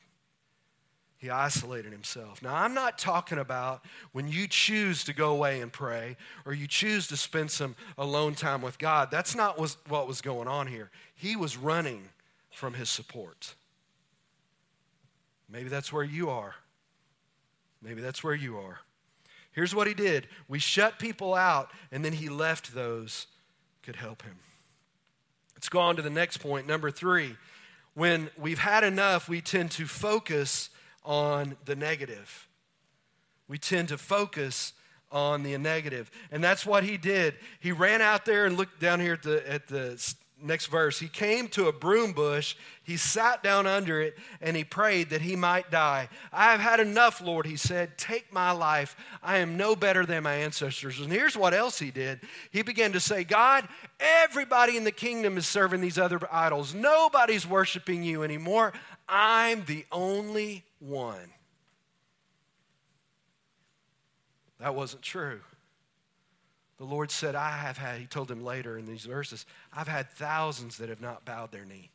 He 1.23 1.29
isolated 1.29 1.93
himself. 1.93 2.41
Now, 2.41 2.53
I'm 2.53 2.73
not 2.73 2.97
talking 2.97 3.37
about 3.37 3.85
when 4.11 4.27
you 4.27 4.45
choose 4.45 5.05
to 5.05 5.13
go 5.13 5.31
away 5.31 5.61
and 5.61 5.71
pray 5.71 6.17
or 6.45 6.53
you 6.53 6.67
choose 6.67 7.07
to 7.07 7.15
spend 7.15 7.49
some 7.49 7.77
alone 7.97 8.35
time 8.35 8.61
with 8.61 8.77
God. 8.77 9.09
That's 9.09 9.33
not 9.33 9.57
what 9.87 10.05
was 10.05 10.19
going 10.19 10.49
on 10.49 10.67
here. 10.67 10.91
He 11.15 11.37
was 11.37 11.55
running 11.55 12.09
from 12.51 12.73
his 12.73 12.89
support. 12.89 13.55
Maybe 15.49 15.69
that's 15.69 15.93
where 15.93 16.03
you 16.03 16.29
are. 16.29 16.55
Maybe 17.81 18.01
that's 18.01 18.21
where 18.21 18.35
you 18.35 18.57
are. 18.57 18.79
Here's 19.53 19.73
what 19.73 19.87
he 19.87 19.93
did 19.93 20.27
we 20.49 20.59
shut 20.59 20.99
people 20.99 21.33
out, 21.33 21.71
and 21.89 22.03
then 22.03 22.11
he 22.11 22.27
left 22.27 22.75
those 22.75 23.27
could 23.81 23.95
help 23.95 24.23
him. 24.23 24.35
Let's 25.55 25.69
go 25.69 25.79
on 25.79 25.95
to 25.95 26.01
the 26.01 26.09
next 26.09 26.39
point, 26.39 26.67
number 26.67 26.91
three. 26.91 27.37
When 27.93 28.29
we've 28.37 28.59
had 28.59 28.83
enough, 28.83 29.29
we 29.29 29.39
tend 29.39 29.71
to 29.71 29.85
focus 29.85 30.69
on 31.05 31.57
the 31.65 31.75
negative. 31.75 32.47
We 33.47 33.57
tend 33.57 33.89
to 33.89 33.97
focus 33.97 34.73
on 35.11 35.43
the 35.43 35.57
negative. 35.57 36.09
And 36.31 36.43
that's 36.43 36.65
what 36.65 36.83
he 36.83 36.97
did. 36.97 37.35
He 37.59 37.71
ran 37.71 38.01
out 38.01 38.25
there 38.25 38.45
and 38.45 38.57
looked 38.57 38.79
down 38.79 38.99
here 38.99 39.13
at 39.13 39.23
the, 39.23 39.51
at 39.51 39.67
the 39.67 40.15
next 40.41 40.67
verse. 40.67 40.99
He 40.99 41.07
came 41.07 41.47
to 41.49 41.67
a 41.67 41.71
broom 41.71 42.11
bush, 42.13 42.55
he 42.83 42.97
sat 42.97 43.41
down 43.41 43.65
under 43.65 44.01
it, 44.01 44.17
and 44.41 44.57
he 44.57 44.63
prayed 44.63 45.11
that 45.11 45.21
he 45.21 45.35
might 45.35 45.71
die. 45.71 46.09
I 46.31 46.51
have 46.51 46.59
had 46.59 46.79
enough, 46.79 47.21
Lord, 47.21 47.45
he 47.45 47.55
said. 47.55 47.97
Take 47.97 48.33
my 48.33 48.51
life. 48.51 48.95
I 49.21 49.37
am 49.37 49.55
no 49.55 49.75
better 49.75 50.05
than 50.05 50.23
my 50.23 50.33
ancestors. 50.33 50.99
And 50.99 51.11
here's 51.11 51.37
what 51.37 51.53
else 51.53 51.79
he 51.79 51.91
did. 51.91 52.19
He 52.51 52.61
began 52.61 52.91
to 52.93 52.99
say, 52.99 53.23
God, 53.23 53.67
everybody 53.99 54.75
in 54.75 54.83
the 54.83 54.91
kingdom 54.91 55.37
is 55.37 55.47
serving 55.47 55.81
these 55.81 55.97
other 55.97 56.19
idols. 56.31 56.73
Nobody's 56.73 57.47
worshiping 57.47 58.03
you 58.03 58.23
anymore. 58.23 58.73
I'm 59.07 59.63
the 59.65 59.85
only 59.91 60.65
one. 60.83 61.31
That 64.59 64.75
wasn't 64.75 65.01
true. 65.01 65.41
The 66.77 66.85
Lord 66.85 67.11
said, 67.11 67.35
I 67.35 67.51
have 67.51 67.77
had, 67.77 67.99
he 67.99 68.05
told 68.05 68.29
him 68.29 68.43
later 68.43 68.77
in 68.77 68.85
these 68.85 69.05
verses, 69.05 69.45
I've 69.71 69.87
had 69.87 70.09
thousands 70.09 70.77
that 70.77 70.89
have 70.89 71.01
not 71.01 71.25
bowed 71.25 71.51
their 71.51 71.65
knee. 71.65 71.91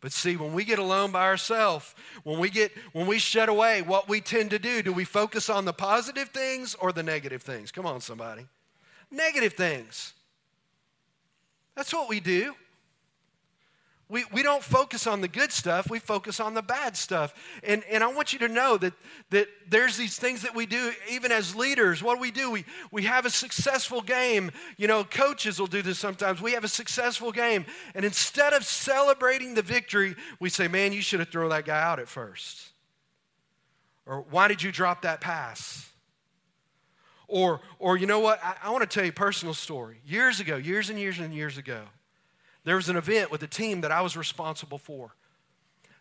But 0.00 0.12
see, 0.12 0.36
when 0.36 0.52
we 0.52 0.64
get 0.64 0.78
alone 0.78 1.10
by 1.10 1.24
ourselves, 1.24 1.94
when 2.22 2.38
we 2.38 2.50
get 2.50 2.70
when 2.92 3.06
we 3.06 3.18
shut 3.18 3.48
away, 3.48 3.82
what 3.82 4.08
we 4.08 4.20
tend 4.20 4.50
to 4.50 4.58
do, 4.58 4.80
do 4.80 4.92
we 4.92 5.04
focus 5.04 5.50
on 5.50 5.64
the 5.64 5.72
positive 5.72 6.28
things 6.28 6.76
or 6.76 6.92
the 6.92 7.02
negative 7.02 7.42
things? 7.42 7.72
Come 7.72 7.84
on, 7.84 8.00
somebody. 8.00 8.46
Negative 9.10 9.52
things. 9.52 10.14
That's 11.74 11.92
what 11.92 12.08
we 12.08 12.20
do. 12.20 12.54
We, 14.10 14.24
we 14.32 14.42
don't 14.42 14.62
focus 14.62 15.06
on 15.06 15.20
the 15.20 15.28
good 15.28 15.52
stuff, 15.52 15.90
we 15.90 15.98
focus 15.98 16.40
on 16.40 16.54
the 16.54 16.62
bad 16.62 16.96
stuff. 16.96 17.34
And, 17.62 17.84
and 17.90 18.02
I 18.02 18.06
want 18.06 18.32
you 18.32 18.38
to 18.38 18.48
know 18.48 18.78
that, 18.78 18.94
that 19.30 19.48
there's 19.68 19.98
these 19.98 20.18
things 20.18 20.42
that 20.42 20.54
we 20.54 20.64
do, 20.64 20.92
even 21.10 21.30
as 21.30 21.54
leaders. 21.54 22.02
What 22.02 22.14
do 22.14 22.20
we 22.22 22.30
do? 22.30 22.50
We, 22.50 22.64
we 22.90 23.02
have 23.02 23.26
a 23.26 23.30
successful 23.30 24.00
game. 24.00 24.50
You 24.78 24.86
know, 24.86 25.04
coaches 25.04 25.60
will 25.60 25.66
do 25.66 25.82
this 25.82 25.98
sometimes. 25.98 26.40
We 26.40 26.52
have 26.52 26.64
a 26.64 26.68
successful 26.68 27.32
game. 27.32 27.66
And 27.94 28.02
instead 28.02 28.54
of 28.54 28.64
celebrating 28.64 29.54
the 29.54 29.62
victory, 29.62 30.16
we 30.40 30.48
say, 30.48 30.68
man, 30.68 30.94
you 30.94 31.02
should 31.02 31.20
have 31.20 31.28
thrown 31.28 31.50
that 31.50 31.66
guy 31.66 31.82
out 31.82 31.98
at 31.98 32.08
first. 32.08 32.70
Or 34.06 34.24
why 34.30 34.48
did 34.48 34.62
you 34.62 34.72
drop 34.72 35.02
that 35.02 35.20
pass? 35.20 35.86
Or, 37.26 37.60
or 37.78 37.98
you 37.98 38.06
know 38.06 38.20
what? 38.20 38.42
I, 38.42 38.54
I 38.62 38.70
want 38.70 38.88
to 38.88 38.94
tell 38.94 39.04
you 39.04 39.10
a 39.10 39.12
personal 39.12 39.52
story. 39.52 40.00
Years 40.06 40.40
ago, 40.40 40.56
years 40.56 40.88
and 40.88 40.98
years 40.98 41.18
and 41.18 41.34
years 41.34 41.58
ago, 41.58 41.82
there 42.68 42.76
was 42.76 42.90
an 42.90 42.96
event 42.96 43.30
with 43.30 43.42
a 43.42 43.46
team 43.46 43.80
that 43.80 43.90
I 43.90 44.02
was 44.02 44.14
responsible 44.14 44.76
for. 44.76 45.14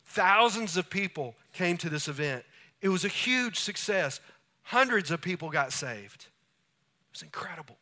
Thousands 0.03 0.75
of 0.75 0.89
people 0.89 1.35
came 1.53 1.77
to 1.77 1.89
this 1.89 2.09
event. 2.09 2.43
It 2.81 2.89
was 2.89 3.05
a 3.05 3.09
huge 3.09 3.57
success. 3.57 4.19
Hundreds 4.63 5.09
of 5.09 5.21
people 5.21 5.49
got 5.49 5.71
saved. 5.71 6.23
It 6.23 7.13
was 7.13 7.21
incredible. 7.21 7.77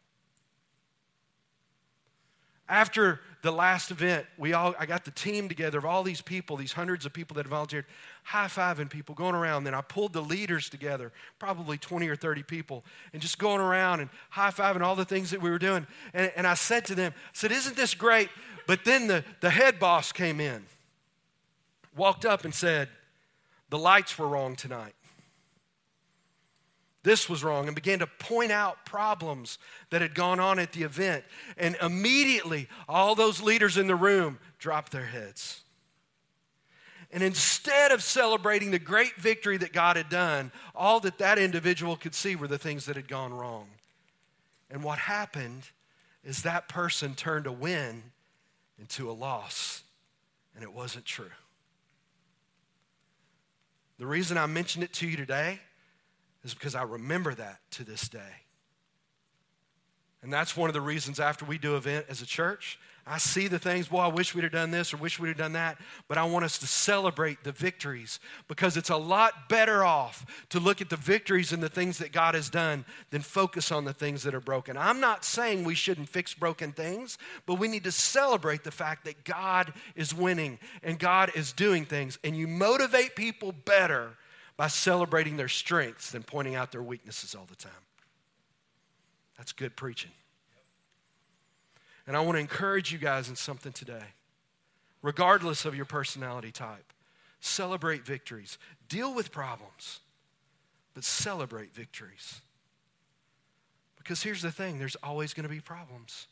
After 2.69 3.21
the 3.41 3.51
last 3.51 3.91
event, 3.91 4.25
we 4.39 4.53
all 4.53 4.73
I 4.79 4.87
got 4.87 5.05
the 5.05 5.11
team 5.11 5.47
together 5.47 5.77
of 5.77 5.85
all 5.85 6.01
these 6.01 6.21
people, 6.21 6.57
these 6.57 6.73
hundreds 6.73 7.05
of 7.05 7.13
people 7.13 7.35
that 7.35 7.47
volunteered, 7.47 7.85
high-fiving 8.23 8.89
people, 8.89 9.13
going 9.13 9.35
around. 9.35 9.65
Then 9.65 9.75
I 9.75 9.81
pulled 9.81 10.13
the 10.13 10.21
leaders 10.21 10.67
together, 10.69 11.11
probably 11.37 11.77
20 11.77 12.07
or 12.07 12.15
30 12.15 12.41
people, 12.41 12.83
and 13.13 13.21
just 13.21 13.37
going 13.37 13.61
around 13.61 13.99
and 13.99 14.09
high-fiving 14.31 14.81
all 14.81 14.95
the 14.95 15.05
things 15.05 15.29
that 15.29 15.41
we 15.41 15.51
were 15.51 15.59
doing. 15.59 15.85
And, 16.15 16.31
and 16.35 16.47
I 16.47 16.55
said 16.55 16.85
to 16.85 16.95
them, 16.95 17.13
I 17.15 17.29
said, 17.33 17.51
Isn't 17.51 17.75
this 17.75 17.93
great? 17.93 18.29
But 18.67 18.85
then 18.85 19.07
the, 19.07 19.23
the 19.41 19.49
head 19.49 19.79
boss 19.79 20.11
came 20.11 20.39
in, 20.39 20.65
walked 21.95 22.25
up 22.25 22.45
and 22.45 22.53
said, 22.53 22.89
The 23.69 23.77
lights 23.77 24.17
were 24.17 24.27
wrong 24.27 24.55
tonight 24.55 24.95
this 27.05 27.29
was 27.29 27.43
wrong, 27.43 27.67
and 27.67 27.75
began 27.75 27.99
to 27.99 28.07
point 28.07 28.51
out 28.51 28.83
problems 28.83 29.59
that 29.91 30.01
had 30.01 30.15
gone 30.15 30.39
on 30.39 30.57
at 30.57 30.73
the 30.73 30.81
event. 30.81 31.23
And 31.55 31.77
immediately, 31.79 32.67
all 32.89 33.13
those 33.13 33.39
leaders 33.39 33.77
in 33.77 33.85
the 33.85 33.95
room 33.95 34.39
dropped 34.57 34.91
their 34.91 35.05
heads. 35.05 35.61
And 37.11 37.21
instead 37.21 37.91
of 37.91 38.01
celebrating 38.01 38.71
the 38.71 38.79
great 38.79 39.15
victory 39.17 39.55
that 39.57 39.71
God 39.71 39.97
had 39.97 40.09
done, 40.09 40.51
all 40.73 40.99
that 41.01 41.19
that 41.19 41.37
individual 41.37 41.95
could 41.95 42.15
see 42.15 42.35
were 42.35 42.47
the 42.47 42.57
things 42.57 42.85
that 42.87 42.95
had 42.95 43.07
gone 43.07 43.31
wrong. 43.31 43.67
And 44.71 44.83
what 44.83 44.97
happened 44.97 45.69
is 46.23 46.41
that 46.41 46.67
person 46.67 47.13
turned 47.13 47.45
a 47.45 47.51
win 47.51 48.01
into 48.79 49.09
a 49.09 49.13
loss, 49.13 49.83
and 50.53 50.63
it 50.63 50.73
wasn't 50.73 51.05
true. 51.05 51.31
The 53.97 54.05
reason 54.05 54.37
I 54.37 54.45
mentioned 54.45 54.83
it 54.83 54.93
to 54.93 55.07
you 55.07 55.15
today 55.15 55.59
is 56.43 56.53
because 56.53 56.75
I 56.75 56.83
remember 56.83 57.33
that 57.33 57.59
to 57.71 57.83
this 57.83 58.09
day. 58.09 58.19
And 60.21 60.33
that's 60.33 60.57
one 60.57 60.69
of 60.69 60.73
the 60.73 60.81
reasons 60.81 61.19
after 61.19 61.45
we 61.45 61.57
do 61.57 61.75
event 61.75 62.07
as 62.09 62.21
a 62.21 62.25
church, 62.25 62.79
I 63.07 63.19
see 63.19 63.47
the 63.47 63.59
things, 63.59 63.87
boy, 63.87 63.99
I 63.99 64.07
wish 64.07 64.33
we'd 64.33 64.45
have 64.45 64.51
done 64.51 64.71
this 64.71 64.91
or 64.91 64.97
wish 64.97 65.19
we'd 65.19 65.27
have 65.27 65.37
done 65.37 65.53
that, 65.53 65.77
but 66.07 66.17
I 66.17 66.23
want 66.23 66.43
us 66.43 66.57
to 66.57 66.65
celebrate 66.65 67.43
the 67.43 67.51
victories 67.51 68.19
because 68.47 68.77
it's 68.77 68.89
a 68.89 68.97
lot 68.97 69.47
better 69.47 69.83
off 69.83 70.25
to 70.49 70.59
look 70.59 70.81
at 70.81 70.89
the 70.89 70.97
victories 70.97 71.51
and 71.51 71.61
the 71.61 71.69
things 71.69 71.99
that 71.99 72.11
God 72.11 72.33
has 72.33 72.49
done 72.49 72.83
than 73.11 73.21
focus 73.21 73.71
on 73.71 73.85
the 73.85 73.93
things 73.93 74.23
that 74.23 74.33
are 74.33 74.41
broken. 74.41 74.75
I'm 74.75 74.99
not 74.99 75.23
saying 75.23 75.63
we 75.65 75.75
shouldn't 75.75 76.09
fix 76.09 76.33
broken 76.33 76.71
things, 76.71 77.19
but 77.45 77.59
we 77.59 77.67
need 77.67 77.83
to 77.83 77.91
celebrate 77.91 78.63
the 78.63 78.71
fact 78.71 79.05
that 79.05 79.23
God 79.23 79.71
is 79.95 80.11
winning 80.11 80.57
and 80.81 80.97
God 80.97 81.31
is 81.35 81.53
doing 81.53 81.85
things. 81.85 82.17
And 82.23 82.35
you 82.35 82.47
motivate 82.47 83.15
people 83.15 83.51
better 83.51 84.13
by 84.57 84.67
celebrating 84.67 85.37
their 85.37 85.47
strengths 85.47 86.09
than 86.09 86.23
pointing 86.23 86.55
out 86.55 86.71
their 86.71 86.81
weaknesses 86.81 87.35
all 87.35 87.45
the 87.47 87.55
time. 87.55 87.71
That's 89.37 89.51
good 89.51 89.75
preaching. 89.75 90.11
And 92.07 92.15
I 92.15 92.21
want 92.21 92.35
to 92.35 92.39
encourage 92.39 92.91
you 92.91 92.97
guys 92.97 93.29
in 93.29 93.35
something 93.35 93.71
today. 93.71 94.03
Regardless 95.01 95.65
of 95.65 95.75
your 95.75 95.85
personality 95.85 96.51
type, 96.51 96.93
celebrate 97.39 98.05
victories. 98.05 98.57
Deal 98.89 99.13
with 99.13 99.31
problems, 99.31 99.99
but 100.93 101.03
celebrate 101.03 101.73
victories. 101.73 102.41
Because 103.97 104.21
here's 104.21 104.41
the 104.41 104.51
thing 104.51 104.77
there's 104.77 104.95
always 104.97 105.33
going 105.33 105.43
to 105.43 105.49
be 105.49 105.59
problems. 105.59 106.27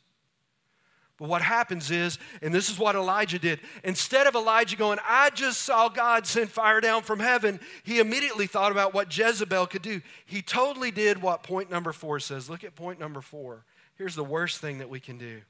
But 1.16 1.28
what 1.28 1.42
happens 1.42 1.92
is, 1.92 2.18
and 2.42 2.52
this 2.52 2.68
is 2.68 2.78
what 2.78 2.96
Elijah 2.96 3.38
did, 3.38 3.60
instead 3.84 4.26
of 4.26 4.34
Elijah 4.34 4.76
going, 4.76 4.98
I 5.08 5.30
just 5.30 5.62
saw 5.62 5.88
God 5.88 6.26
send 6.26 6.50
fire 6.50 6.80
down 6.80 7.02
from 7.02 7.20
heaven, 7.20 7.60
he 7.84 8.00
immediately 8.00 8.48
thought 8.48 8.72
about 8.72 8.94
what 8.94 9.16
Jezebel 9.16 9.68
could 9.68 9.82
do. 9.82 10.00
He 10.26 10.42
totally 10.42 10.90
did 10.90 11.22
what 11.22 11.44
point 11.44 11.70
number 11.70 11.92
four 11.92 12.18
says. 12.18 12.50
Look 12.50 12.64
at 12.64 12.74
point 12.74 12.98
number 12.98 13.20
four. 13.20 13.64
Here's 13.96 14.16
the 14.16 14.24
worst 14.24 14.60
thing 14.60 14.78
that 14.78 14.88
we 14.90 14.98
can 14.98 15.18
do 15.18 15.42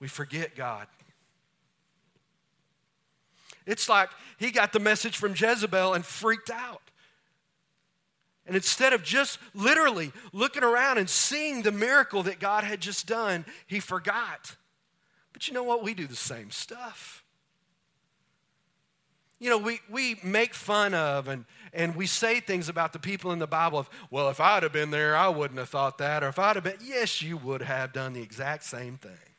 we 0.00 0.08
forget 0.08 0.54
God. 0.54 0.86
It's 3.66 3.88
like 3.88 4.10
he 4.38 4.50
got 4.50 4.72
the 4.72 4.78
message 4.78 5.16
from 5.16 5.32
Jezebel 5.32 5.94
and 5.94 6.04
freaked 6.04 6.50
out. 6.50 6.82
And 8.46 8.54
instead 8.54 8.92
of 8.92 9.02
just 9.02 9.38
literally 9.54 10.12
looking 10.32 10.62
around 10.62 10.98
and 10.98 11.10
seeing 11.10 11.62
the 11.62 11.72
miracle 11.72 12.22
that 12.24 12.38
God 12.38 12.62
had 12.62 12.80
just 12.80 13.06
done, 13.06 13.44
he 13.66 13.80
forgot. 13.80 14.54
But 15.32 15.48
you 15.48 15.54
know 15.54 15.64
what? 15.64 15.82
We 15.82 15.94
do 15.94 16.06
the 16.06 16.14
same 16.14 16.52
stuff. 16.52 17.24
You 19.38 19.50
know, 19.50 19.58
we, 19.58 19.80
we 19.90 20.18
make 20.22 20.54
fun 20.54 20.94
of 20.94 21.28
and, 21.28 21.44
and 21.74 21.94
we 21.96 22.06
say 22.06 22.40
things 22.40 22.68
about 22.68 22.92
the 22.92 22.98
people 22.98 23.32
in 23.32 23.38
the 23.38 23.46
Bible 23.46 23.78
of, 23.78 23.90
well, 24.10 24.30
if 24.30 24.40
I'd 24.40 24.62
have 24.62 24.72
been 24.72 24.92
there, 24.92 25.14
I 25.16 25.28
wouldn't 25.28 25.58
have 25.58 25.68
thought 25.68 25.98
that. 25.98 26.22
Or 26.22 26.28
if 26.28 26.38
I'd 26.38 26.56
have 26.56 26.64
been, 26.64 26.78
yes, 26.82 27.20
you 27.20 27.36
would 27.36 27.62
have 27.62 27.92
done 27.92 28.12
the 28.12 28.22
exact 28.22 28.64
same 28.64 28.96
thing. 28.96 29.35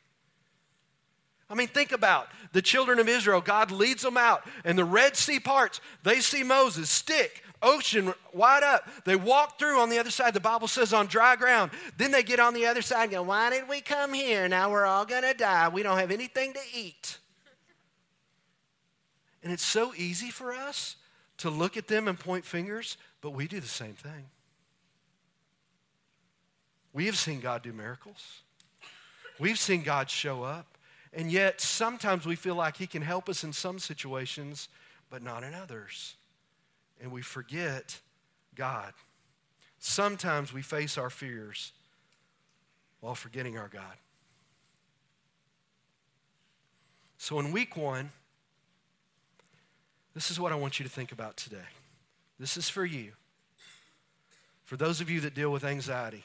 I 1.50 1.54
mean, 1.54 1.68
think 1.68 1.92
about 1.92 2.28
the 2.52 2.60
children 2.60 2.98
of 2.98 3.08
Israel. 3.08 3.40
God 3.40 3.70
leads 3.70 4.02
them 4.02 4.16
out, 4.16 4.46
and 4.64 4.78
the 4.78 4.84
Red 4.84 5.16
Sea 5.16 5.40
parts. 5.40 5.80
They 6.02 6.20
see 6.20 6.42
Moses, 6.42 6.90
stick, 6.90 7.42
ocean 7.62 8.12
wide 8.32 8.62
up. 8.62 8.88
They 9.04 9.16
walk 9.16 9.58
through 9.58 9.80
on 9.80 9.88
the 9.88 9.98
other 9.98 10.10
side. 10.10 10.34
The 10.34 10.40
Bible 10.40 10.68
says 10.68 10.92
on 10.92 11.06
dry 11.06 11.36
ground. 11.36 11.70
Then 11.96 12.10
they 12.10 12.22
get 12.22 12.40
on 12.40 12.54
the 12.54 12.66
other 12.66 12.82
side 12.82 13.04
and 13.04 13.12
go, 13.12 13.22
Why 13.22 13.50
did 13.50 13.68
we 13.68 13.80
come 13.80 14.12
here? 14.12 14.48
Now 14.48 14.70
we're 14.70 14.84
all 14.84 15.06
going 15.06 15.22
to 15.22 15.34
die. 15.34 15.68
We 15.68 15.82
don't 15.82 15.98
have 15.98 16.10
anything 16.10 16.52
to 16.52 16.60
eat. 16.74 17.18
And 19.42 19.52
it's 19.52 19.64
so 19.64 19.94
easy 19.96 20.30
for 20.30 20.52
us 20.52 20.96
to 21.38 21.50
look 21.50 21.76
at 21.76 21.86
them 21.86 22.08
and 22.08 22.18
point 22.18 22.44
fingers, 22.44 22.96
but 23.20 23.30
we 23.30 23.46
do 23.46 23.60
the 23.60 23.66
same 23.66 23.94
thing. 23.94 24.26
We 26.92 27.06
have 27.06 27.16
seen 27.16 27.40
God 27.40 27.62
do 27.62 27.72
miracles, 27.72 28.42
we've 29.38 29.58
seen 29.58 29.82
God 29.82 30.10
show 30.10 30.42
up. 30.42 30.77
And 31.12 31.30
yet, 31.32 31.60
sometimes 31.60 32.26
we 32.26 32.36
feel 32.36 32.54
like 32.54 32.76
He 32.76 32.86
can 32.86 33.02
help 33.02 33.28
us 33.28 33.44
in 33.44 33.52
some 33.52 33.78
situations, 33.78 34.68
but 35.10 35.22
not 35.22 35.42
in 35.42 35.54
others 35.54 36.16
and 37.00 37.12
we 37.12 37.22
forget 37.22 38.00
God. 38.54 38.92
Sometimes 39.78 40.52
we 40.52 40.62
face 40.62 40.98
our 40.98 41.10
fears 41.10 41.72
while 43.00 43.14
forgetting 43.14 43.56
our 43.56 43.68
God. 43.68 43.96
So, 47.18 47.38
in 47.38 47.52
week 47.52 47.76
one, 47.76 48.10
this 50.14 50.30
is 50.30 50.40
what 50.40 50.52
I 50.52 50.56
want 50.56 50.78
you 50.78 50.84
to 50.84 50.90
think 50.90 51.12
about 51.12 51.36
today. 51.36 51.56
This 52.38 52.56
is 52.56 52.68
for 52.68 52.84
you. 52.84 53.12
For 54.64 54.76
those 54.76 55.00
of 55.00 55.10
you 55.10 55.20
that 55.20 55.34
deal 55.34 55.50
with 55.50 55.64
anxiety, 55.64 56.24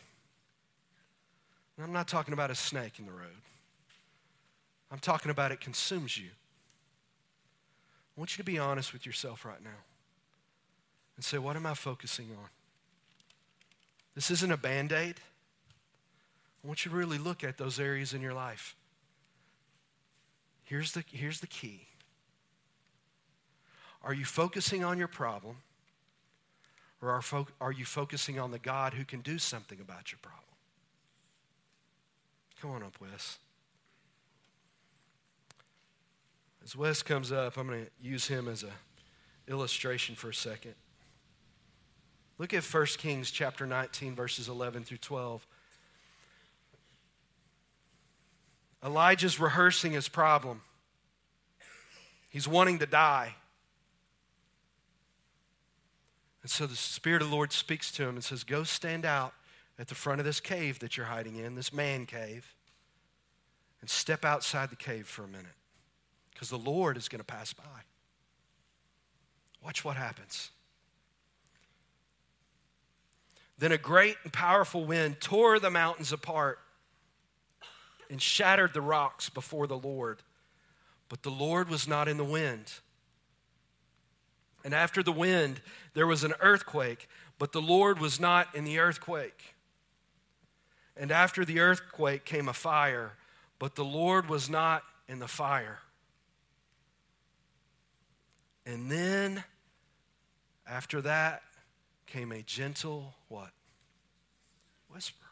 and 1.78 1.86
I'm 1.86 1.94
not 1.94 2.08
talking 2.08 2.34
about 2.34 2.52
a 2.52 2.56
snake 2.56 3.00
in 3.00 3.06
the 3.06 3.12
road, 3.12 3.30
I'm 4.94 5.00
talking 5.00 5.32
about 5.32 5.52
it 5.52 5.60
consumes 5.60 6.20
you. 6.20 6.30
I 8.16 8.20
want 8.20 8.38
you 8.38 8.44
to 8.44 8.46
be 8.46 8.60
honest 8.60 8.94
with 8.94 9.08
yourself 9.08 9.44
right 9.44 9.62
now 9.64 9.72
and 11.16 11.26
say, 11.26 11.40
What 11.40 11.56
am 11.56 11.66
I 11.66 11.74
focusing 11.74 12.28
on? 12.32 12.50
This 14.14 14.30
isn't 14.30 14.52
a 14.52 14.58
band 14.58 14.92
aid. 14.92 15.16
I 16.64 16.68
want 16.68 16.86
you 16.86 16.92
to 16.92 16.98
really 16.98 17.18
look 17.18 17.44
at 17.44 17.58
those 17.58 17.80
areas 17.80 18.14
in 18.14 18.22
your 18.22 18.36
life. 18.36 18.76
Here's 20.64 20.92
the, 20.92 21.04
here's 21.12 21.40
the 21.40 21.48
key 21.48 21.88
Are 24.04 24.14
you 24.14 24.26
focusing 24.26 24.84
on 24.84 25.00
your 25.00 25.08
problem, 25.08 25.56
or 27.02 27.10
are, 27.10 27.24
fo- 27.24 27.48
are 27.60 27.72
you 27.72 27.84
focusing 27.86 28.40
on 28.40 28.52
the 28.52 28.60
God 28.60 28.94
who 28.94 29.06
can 29.06 29.22
do 29.22 29.40
something 29.40 29.80
about 29.80 30.12
your 30.12 30.20
problem? 30.22 30.44
Come 32.62 32.70
on 32.70 32.84
up, 32.84 33.02
Wes. 33.02 33.40
As 36.64 36.76
Wes 36.76 37.04
comes 37.04 37.32
up, 37.32 37.58
I'm 37.58 37.68
going 37.68 37.86
to 37.86 37.92
use 38.08 38.28
him 38.28 38.48
as 38.48 38.64
an 38.64 38.70
illustration 39.50 40.16
for 40.16 40.30
a 40.30 40.34
second. 40.34 40.76
Look 42.38 42.54
at 42.54 42.64
1 42.64 42.86
Kings 42.98 43.32
chapter 43.32 43.66
19, 43.66 44.16
verses 44.16 44.48
11 44.48 44.86
through 44.86 44.98
12. 44.98 45.46
Elijah's 48.84 49.40
rehearsing 49.40 49.92
his 49.92 50.08
problem. 50.08 50.62
He's 52.30 52.48
wanting 52.48 52.80
to 52.80 52.86
die. 52.86 53.36
And 56.42 56.52
so 56.52 56.66
the 56.66 56.76
Spirit 56.76 57.22
of 57.22 57.30
the 57.30 57.36
Lord 57.36 57.54
speaks 57.54 57.92
to 57.94 58.04
him 58.04 58.16
and 58.16 58.24
says, 58.24 58.44
Go 58.44 58.64
stand 58.64 59.06
out 59.06 59.34
at 59.78 59.88
the 59.88 59.96
front 59.96 60.20
of 60.20 60.26
this 60.26 60.40
cave 60.40 60.80
that 60.80 60.98
you're 60.98 61.06
hiding 61.06 61.36
in, 61.36 61.56
this 61.56 61.72
man 61.72 62.06
cave, 62.06 62.56
and 63.82 63.90
step 63.90 64.26
outside 64.26 64.70
the 64.70 64.76
cave 64.76 65.08
for 65.08 65.24
a 65.24 65.28
minute 65.28 65.56
because 66.44 66.62
the 66.62 66.70
Lord 66.70 66.98
is 66.98 67.08
going 67.08 67.22
to 67.22 67.26
pass 67.26 67.54
by. 67.54 67.64
Watch 69.64 69.86
what 69.86 69.96
happens. 69.96 70.52
Then 73.58 73.72
a 73.72 73.78
great 73.78 74.18
and 74.26 74.34
powerful 74.34 74.84
wind 74.84 75.22
tore 75.22 75.58
the 75.58 75.70
mountains 75.70 76.12
apart 76.12 76.60
and 78.10 78.22
shattered 78.22 78.74
the 78.74 78.82
rocks 78.82 79.30
before 79.30 79.68
the 79.68 79.78
Lord. 79.78 80.22
But 81.08 81.24
the 81.24 81.30
Lord 81.30 81.70
was 81.70 81.88
not 81.88 82.10
in 82.10 82.18
the 82.18 82.26
wind. 82.26 82.74
And 84.66 84.74
after 84.74 85.02
the 85.02 85.14
wind, 85.14 85.62
there 85.94 86.08
was 86.08 86.26
an 86.26 86.34
earthquake, 86.42 87.08
but 87.40 87.54
the 87.54 87.62
Lord 87.62 88.00
was 88.00 88.20
not 88.20 88.54
in 88.54 88.66
the 88.66 88.80
earthquake. 88.80 89.56
And 90.98 91.10
after 91.10 91.46
the 91.46 91.62
earthquake 91.62 92.26
came 92.26 92.50
a 92.50 92.54
fire, 92.54 93.14
But 93.60 93.76
the 93.76 93.86
Lord 93.86 94.28
was 94.28 94.50
not 94.50 94.84
in 95.08 95.20
the 95.20 95.28
fire. 95.30 95.80
And 98.66 98.90
then, 98.90 99.44
after 100.68 101.02
that, 101.02 101.42
came 102.06 102.32
a 102.32 102.42
gentle 102.42 103.14
what? 103.28 103.52
Whisper. 104.90 105.26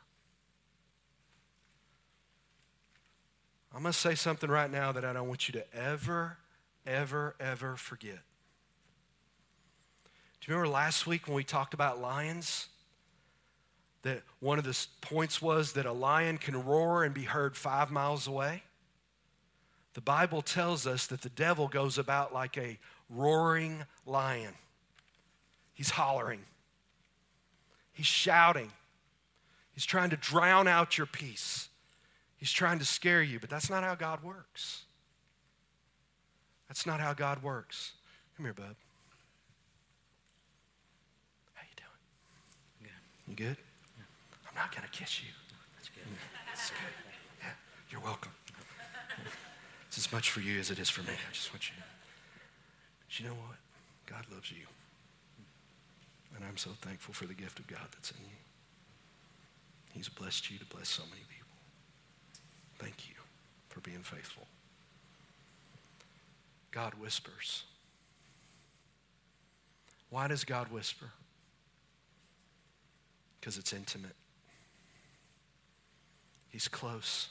I'm 3.74 3.84
going 3.84 3.94
to 3.94 3.98
say 3.98 4.15
something 4.15 4.50
right 4.50 4.70
now 4.70 4.91
that 4.91 5.06
I 5.06 5.13
don't 5.13 5.30
want 5.30 5.48
you 5.48 5.54
to 5.54 5.74
ever, 5.74 6.38
ever, 6.86 7.36
ever 7.39 7.78
forget. 7.78 8.20
Do 10.41 10.52
you 10.52 10.56
remember 10.56 10.74
last 10.74 11.08
week 11.08 11.28
when 11.28 11.36
we 11.36 11.44
talked 11.44 11.74
about 11.74 12.02
lions? 12.02 12.67
That 14.02 14.24
one 14.39 14.58
of 14.58 14.65
the 14.65 14.76
points 15.00 15.41
was 15.41 15.74
that 15.74 15.86
a 15.86 15.91
lion 15.91 16.39
can 16.39 16.65
roar 16.65 17.04
and 17.04 17.13
be 17.13 17.22
heard 17.22 17.56
five 17.56 17.91
miles 17.91 18.28
away. 18.28 18.63
The 19.94 20.02
Bible 20.02 20.41
tells 20.41 20.88
us 20.88 21.06
that 21.08 21.22
the 21.22 21.30
devil 21.30 21.67
goes 21.67 21.98
about 21.98 22.34
like 22.34 22.58
a 22.58 22.80
roaring 23.12 23.84
lion. 24.06 24.54
He's 25.74 25.89
hollering, 25.89 26.41
he's 27.91 28.06
shouting, 28.06 28.71
he's 29.74 29.86
trying 29.86 30.12
to 30.12 30.17
drown 30.17 30.67
out 30.67 30.97
your 30.97 31.08
peace. 31.08 31.69
He's 32.38 32.52
trying 32.52 32.80
to 32.80 32.86
scare 32.86 33.21
you, 33.21 33.39
but 33.39 33.52
that's 33.52 33.69
not 33.69 33.84
how 33.84 33.93
God 33.93 34.24
works. 34.24 34.82
That's 36.67 36.88
not 36.88 37.00
how 37.00 37.13
God 37.13 37.43
works. 37.43 37.91
Come 38.36 38.45
here, 38.45 38.54
bub. 38.54 38.76
How 41.54 41.62
you 41.69 41.76
doing? 41.76 41.89
Good. 42.82 43.30
You 43.30 43.36
good? 43.36 43.58
Yeah. 43.97 44.04
I'm 44.50 44.56
not 44.56 44.76
going 44.76 44.88
to 44.89 44.89
kiss 44.97 45.21
you. 45.21 45.30
That's 45.76 45.89
good. 45.89 46.04
That's 46.47 46.69
good. 46.69 46.78
Yeah, 47.41 47.50
you're 47.91 48.02
welcome. 48.02 48.32
It's 49.88 49.97
as 49.97 50.13
much 50.13 50.32
for 50.32 50.39
you 50.39 50.58
as 50.58 50.71
it 50.71 50.80
is 50.80 50.89
for 50.89 51.02
me. 51.02 51.10
I 51.12 51.34
just 51.34 51.54
want 51.54 51.67
you 51.67 51.76
to. 51.76 51.84
You 53.17 53.28
know 53.28 53.34
what? 53.34 53.58
God 54.06 54.26
loves 54.34 54.52
you. 54.52 54.65
And 56.36 56.45
I'm 56.45 56.58
so 56.58 56.71
thankful 56.82 57.13
for 57.13 57.26
the 57.26 57.34
gift 57.34 57.60
of 57.60 57.67
God 57.67 57.88
that's 57.93 58.12
in 58.12 58.17
you. 58.24 58.38
He's 59.93 60.08
blessed 60.08 60.50
you 60.50 60.58
to 60.60 60.65
bless 60.65 60.88
so 60.88 61.04
many 61.04 61.24
people. 61.30 61.52
Thank 62.80 63.10
you 63.10 63.15
for 63.69 63.82
being 63.82 64.00
faithful. 64.00 64.47
God 66.71 66.93
whispers. 66.93 67.63
Why 70.10 70.28
does 70.28 70.45
God 70.45 70.71
whisper? 70.71 71.10
Because 73.39 73.58
it's 73.58 73.74
intimate. 73.74 74.15
He's 76.50 76.67
close. 76.67 77.30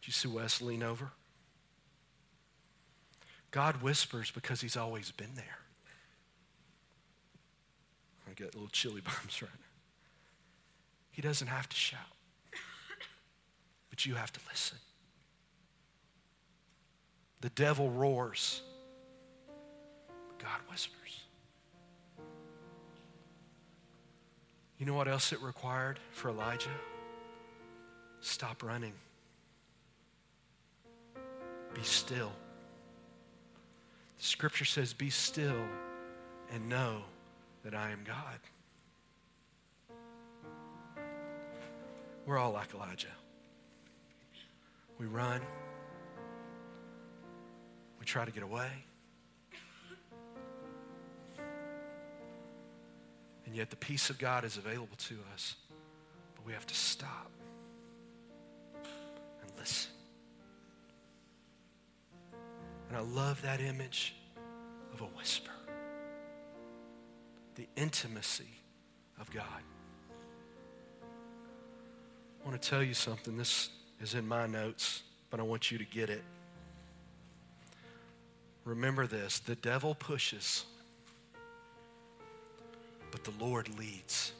Did 0.00 0.08
you 0.08 0.12
see 0.12 0.28
Wes 0.28 0.62
lean 0.62 0.82
over? 0.82 1.10
God 3.50 3.82
whispers 3.82 4.30
because 4.30 4.60
he's 4.60 4.76
always 4.76 5.10
been 5.10 5.34
there. 5.34 5.58
I 8.28 8.34
get 8.34 8.54
little 8.54 8.68
chilly 8.68 9.00
bumps 9.04 9.42
right 9.42 9.50
now. 9.52 9.66
He 11.10 11.22
doesn't 11.22 11.48
have 11.48 11.68
to 11.68 11.76
shout 11.76 12.00
but 14.00 14.06
you 14.06 14.14
have 14.14 14.32
to 14.32 14.40
listen. 14.48 14.78
The 17.42 17.50
devil 17.50 17.90
roars, 17.90 18.62
God 20.38 20.60
whispers. 20.70 21.20
You 24.78 24.86
know 24.86 24.94
what 24.94 25.06
else 25.06 25.32
it 25.32 25.42
required 25.42 25.98
for 26.12 26.30
Elijah? 26.30 26.70
Stop 28.22 28.62
running. 28.62 28.94
Be 31.74 31.82
still. 31.82 32.32
The 34.20 34.26
scripture 34.26 34.66
says, 34.66 34.92
Be 34.92 35.08
still 35.08 35.64
and 36.52 36.68
know 36.68 37.00
that 37.64 37.74
I 37.74 37.90
am 37.90 38.00
God. 38.04 38.38
We're 42.26 42.36
all 42.36 42.52
like 42.52 42.74
Elijah. 42.74 43.08
We 44.98 45.06
run. 45.06 45.40
We 47.98 48.04
try 48.04 48.26
to 48.26 48.30
get 48.30 48.42
away. 48.42 48.70
And 53.46 53.56
yet 53.56 53.70
the 53.70 53.76
peace 53.76 54.10
of 54.10 54.18
God 54.18 54.44
is 54.44 54.58
available 54.58 54.96
to 55.08 55.16
us. 55.32 55.56
But 56.34 56.44
we 56.44 56.52
have 56.52 56.66
to 56.66 56.74
stop 56.74 57.30
and 58.84 59.50
listen. 59.58 59.90
And 62.90 62.98
I 62.98 63.00
love 63.00 63.40
that 63.42 63.62
image 63.62 64.14
of 64.92 65.00
a 65.00 65.06
whisper 65.16 65.52
the 67.60 67.68
intimacy 67.76 68.48
of 69.20 69.30
God. 69.30 69.44
I 72.42 72.48
want 72.48 72.60
to 72.60 72.70
tell 72.70 72.82
you 72.82 72.94
something. 72.94 73.36
This 73.36 73.68
is 74.00 74.14
in 74.14 74.26
my 74.26 74.46
notes, 74.46 75.02
but 75.28 75.40
I 75.40 75.42
want 75.42 75.70
you 75.70 75.76
to 75.76 75.84
get 75.84 76.08
it. 76.08 76.22
Remember 78.64 79.06
this 79.06 79.40
the 79.40 79.56
devil 79.56 79.94
pushes, 79.94 80.64
but 83.10 83.24
the 83.24 83.32
Lord 83.38 83.68
leads. 83.78 84.32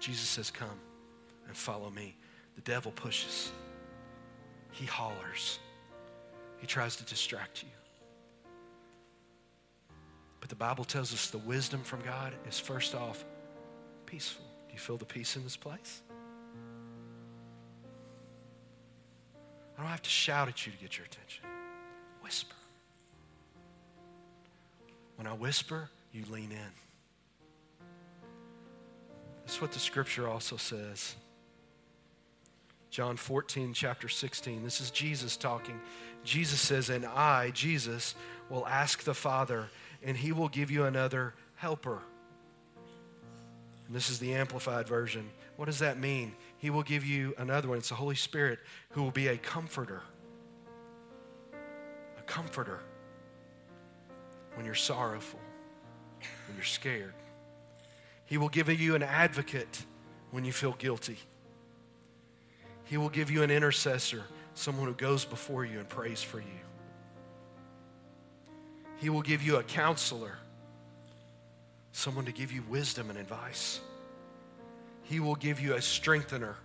Jesus 0.00 0.28
says, 0.28 0.50
Come 0.50 0.80
and 1.46 1.56
follow 1.56 1.90
me. 1.90 2.16
The 2.56 2.62
devil 2.62 2.90
pushes, 2.92 3.52
he 4.72 4.86
hollers, 4.86 5.60
he 6.64 6.66
tries 6.66 6.96
to 6.96 7.04
distract 7.04 7.62
you. 7.62 7.68
But 10.40 10.48
the 10.48 10.54
Bible 10.54 10.86
tells 10.86 11.12
us 11.12 11.28
the 11.28 11.36
wisdom 11.36 11.82
from 11.82 12.00
God 12.00 12.32
is 12.48 12.58
first 12.58 12.94
off 12.94 13.22
peaceful. 14.06 14.46
Do 14.68 14.72
you 14.72 14.78
feel 14.78 14.96
the 14.96 15.04
peace 15.04 15.36
in 15.36 15.44
this 15.44 15.58
place? 15.58 16.00
I 19.76 19.82
don't 19.82 19.90
have 19.90 20.00
to 20.00 20.08
shout 20.08 20.48
at 20.48 20.64
you 20.64 20.72
to 20.72 20.78
get 20.78 20.96
your 20.96 21.04
attention. 21.04 21.44
Whisper. 22.22 22.56
When 25.16 25.26
I 25.26 25.34
whisper, 25.34 25.90
you 26.12 26.24
lean 26.30 26.50
in. 26.50 26.72
That's 29.40 29.60
what 29.60 29.70
the 29.70 29.78
scripture 29.78 30.26
also 30.26 30.56
says. 30.56 31.14
John 32.94 33.16
14, 33.16 33.74
chapter 33.74 34.08
16. 34.08 34.62
This 34.62 34.80
is 34.80 34.92
Jesus 34.92 35.36
talking. 35.36 35.80
Jesus 36.22 36.60
says, 36.60 36.90
And 36.90 37.04
I, 37.04 37.50
Jesus, 37.50 38.14
will 38.48 38.64
ask 38.68 39.02
the 39.02 39.14
Father, 39.14 39.68
and 40.04 40.16
he 40.16 40.30
will 40.30 40.48
give 40.48 40.70
you 40.70 40.84
another 40.84 41.34
helper. 41.56 42.02
And 43.88 43.96
this 43.96 44.10
is 44.10 44.20
the 44.20 44.34
amplified 44.34 44.86
version. 44.86 45.28
What 45.56 45.64
does 45.64 45.80
that 45.80 45.98
mean? 45.98 46.36
He 46.58 46.70
will 46.70 46.84
give 46.84 47.04
you 47.04 47.34
another 47.36 47.66
one. 47.66 47.78
It's 47.78 47.88
the 47.88 47.96
Holy 47.96 48.14
Spirit 48.14 48.60
who 48.90 49.02
will 49.02 49.10
be 49.10 49.26
a 49.26 49.38
comforter. 49.38 50.02
A 52.16 52.22
comforter 52.22 52.78
when 54.54 54.64
you're 54.64 54.76
sorrowful, 54.76 55.40
when 56.46 56.56
you're 56.56 56.64
scared. 56.64 57.14
He 58.24 58.38
will 58.38 58.50
give 58.50 58.68
you 58.68 58.94
an 58.94 59.02
advocate 59.02 59.84
when 60.30 60.44
you 60.44 60.52
feel 60.52 60.74
guilty. 60.74 61.18
He 62.84 62.96
will 62.96 63.08
give 63.08 63.30
you 63.30 63.42
an 63.42 63.50
intercessor, 63.50 64.22
someone 64.54 64.86
who 64.86 64.94
goes 64.94 65.24
before 65.24 65.64
you 65.64 65.78
and 65.78 65.88
prays 65.88 66.22
for 66.22 66.38
you. 66.38 66.44
He 68.98 69.10
will 69.10 69.22
give 69.22 69.42
you 69.42 69.56
a 69.56 69.62
counselor, 69.62 70.38
someone 71.92 72.24
to 72.26 72.32
give 72.32 72.52
you 72.52 72.62
wisdom 72.68 73.10
and 73.10 73.18
advice. 73.18 73.80
He 75.02 75.20
will 75.20 75.34
give 75.34 75.60
you 75.60 75.74
a 75.74 75.82
strengthener 75.82 76.56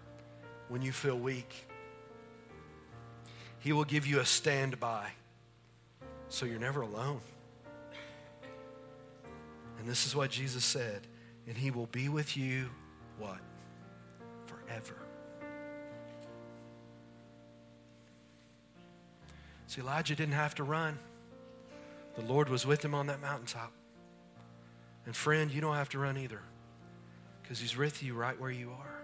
when 0.70 0.82
you 0.82 0.92
feel 0.92 1.18
weak. 1.18 1.68
He 3.60 3.74
will 3.74 3.84
give 3.84 4.08
you 4.08 4.20
a 4.20 4.26
standby 4.26 5.10
so 6.30 6.46
you're 6.46 6.60
never 6.60 6.82
alone. 6.82 7.20
And 9.80 9.88
this 9.88 10.06
is 10.06 10.16
what 10.16 10.30
Jesus 10.30 10.64
said, 10.64 11.08
and 11.48 11.58
he 11.58 11.72
will 11.72 11.88
be 11.88 12.10
with 12.10 12.38
you 12.38 12.70
what? 13.18 13.40
Forever. 14.46 14.96
See, 19.70 19.82
Elijah 19.82 20.16
didn't 20.16 20.34
have 20.34 20.56
to 20.56 20.64
run. 20.64 20.98
The 22.16 22.24
Lord 22.24 22.50
was 22.50 22.66
with 22.66 22.84
him 22.84 22.96
on 22.96 23.06
that 23.06 23.22
mountaintop. 23.22 23.72
And 25.06 25.16
friend, 25.16 25.52
you 25.52 25.62
don't 25.62 25.76
have 25.76 25.90
to 25.90 26.00
run 26.00 26.18
either 26.18 26.42
because 27.44 27.60
He's 27.60 27.78
with 27.78 28.02
you 28.02 28.16
right 28.16 28.40
where 28.40 28.50
you 28.50 28.72
are. 28.72 29.00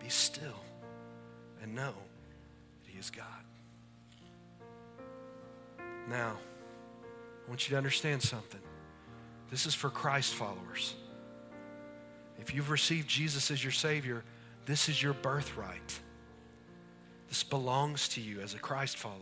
Be 0.00 0.10
still 0.10 0.60
and 1.62 1.74
know 1.74 1.94
that 2.84 2.90
He 2.90 2.98
is 2.98 3.08
God. 3.08 3.24
Now, 6.06 6.36
I 7.46 7.48
want 7.48 7.66
you 7.66 7.70
to 7.70 7.78
understand 7.78 8.22
something. 8.22 8.60
This 9.50 9.64
is 9.64 9.74
for 9.74 9.88
Christ 9.88 10.34
followers. 10.34 10.94
If 12.38 12.54
you've 12.54 12.68
received 12.68 13.08
Jesus 13.08 13.50
as 13.50 13.64
your 13.64 13.72
Savior, 13.72 14.24
This 14.66 14.90
is 14.90 15.02
your 15.02 15.14
birthright. 15.14 16.00
This 17.30 17.44
belongs 17.44 18.08
to 18.08 18.20
you 18.20 18.40
as 18.40 18.54
a 18.54 18.58
Christ 18.58 18.98
follower. 18.98 19.16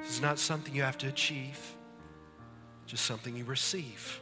This 0.00 0.14
is 0.14 0.20
not 0.22 0.38
something 0.38 0.74
you 0.74 0.82
have 0.82 0.96
to 0.98 1.08
achieve, 1.08 1.60
just 2.86 3.04
something 3.04 3.36
you 3.36 3.44
receive. 3.44 4.18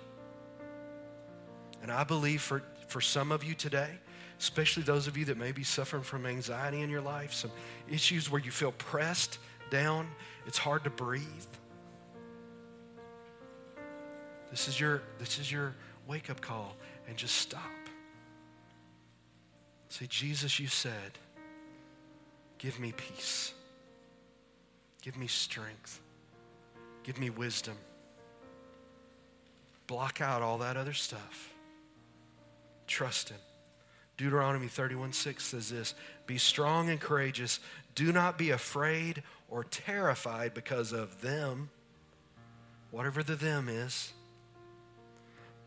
And 1.82 1.92
I 1.92 2.02
believe 2.02 2.42
for, 2.42 2.64
for 2.88 3.00
some 3.00 3.30
of 3.30 3.44
you 3.44 3.54
today, 3.54 3.90
especially 4.40 4.82
those 4.82 5.06
of 5.06 5.16
you 5.16 5.24
that 5.26 5.38
may 5.38 5.52
be 5.52 5.62
suffering 5.62 6.02
from 6.02 6.26
anxiety 6.26 6.80
in 6.80 6.90
your 6.90 7.00
life, 7.00 7.32
some 7.32 7.52
issues 7.88 8.28
where 8.28 8.40
you 8.40 8.50
feel 8.50 8.72
pressed 8.72 9.38
down, 9.70 10.08
it's 10.44 10.58
hard 10.58 10.82
to 10.82 10.90
breathe. 10.90 11.22
This 14.50 14.66
is 14.66 14.80
your, 14.80 15.02
this 15.20 15.38
is 15.38 15.50
your 15.50 15.76
wake 16.08 16.28
up 16.28 16.40
call 16.40 16.74
and 17.06 17.16
just 17.16 17.36
stop. 17.36 17.62
Say, 19.90 20.06
Jesus, 20.08 20.58
you 20.58 20.66
said, 20.66 21.18
give 22.60 22.78
me 22.78 22.92
peace, 22.92 23.54
give 25.02 25.16
me 25.16 25.26
strength, 25.26 26.00
give 27.02 27.18
me 27.18 27.30
wisdom. 27.30 27.76
Block 29.86 30.20
out 30.20 30.40
all 30.40 30.58
that 30.58 30.76
other 30.76 30.92
stuff. 30.92 31.52
Trust 32.86 33.30
Him. 33.30 33.38
Deuteronomy 34.16 34.68
31 34.68 35.12
6 35.12 35.42
says 35.42 35.70
this 35.70 35.94
Be 36.26 36.38
strong 36.38 36.90
and 36.90 37.00
courageous. 37.00 37.58
Do 37.96 38.12
not 38.12 38.38
be 38.38 38.50
afraid 38.50 39.22
or 39.48 39.64
terrified 39.64 40.54
because 40.54 40.92
of 40.92 41.22
them, 41.22 41.70
whatever 42.90 43.22
the 43.22 43.34
them 43.34 43.68
is. 43.68 44.12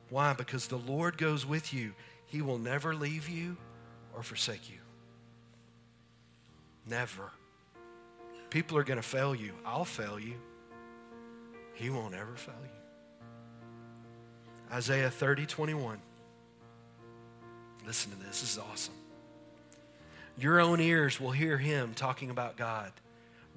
Why? 0.10 0.34
Because 0.34 0.68
the 0.68 0.78
Lord 0.78 1.18
goes 1.18 1.46
with 1.46 1.74
you. 1.74 1.94
He 2.28 2.42
will 2.42 2.60
never 2.60 2.96
leave 2.96 3.28
you 3.28 3.58
or 4.16 4.24
forsake 4.24 4.70
you. 4.70 4.83
Never. 6.88 7.32
People 8.50 8.78
are 8.78 8.84
going 8.84 8.98
to 8.98 9.08
fail 9.08 9.34
you. 9.34 9.54
I'll 9.66 9.86
fail 9.86 10.20
you. 10.20 10.36
He 11.74 11.90
won't 11.90 12.14
ever 12.14 12.36
fail 12.36 12.54
you. 12.64 12.70
Isaiah 14.72 15.10
30, 15.10 15.46
21. 15.46 16.00
Listen 17.86 18.12
to 18.12 18.18
this. 18.18 18.42
This 18.42 18.54
is 18.54 18.60
awesome. 18.60 18.94
Your 20.38 20.60
own 20.60 20.80
ears 20.80 21.20
will 21.20 21.32
hear 21.32 21.58
him 21.58 21.94
talking 21.94 22.30
about 22.30 22.58
God 22.58 22.92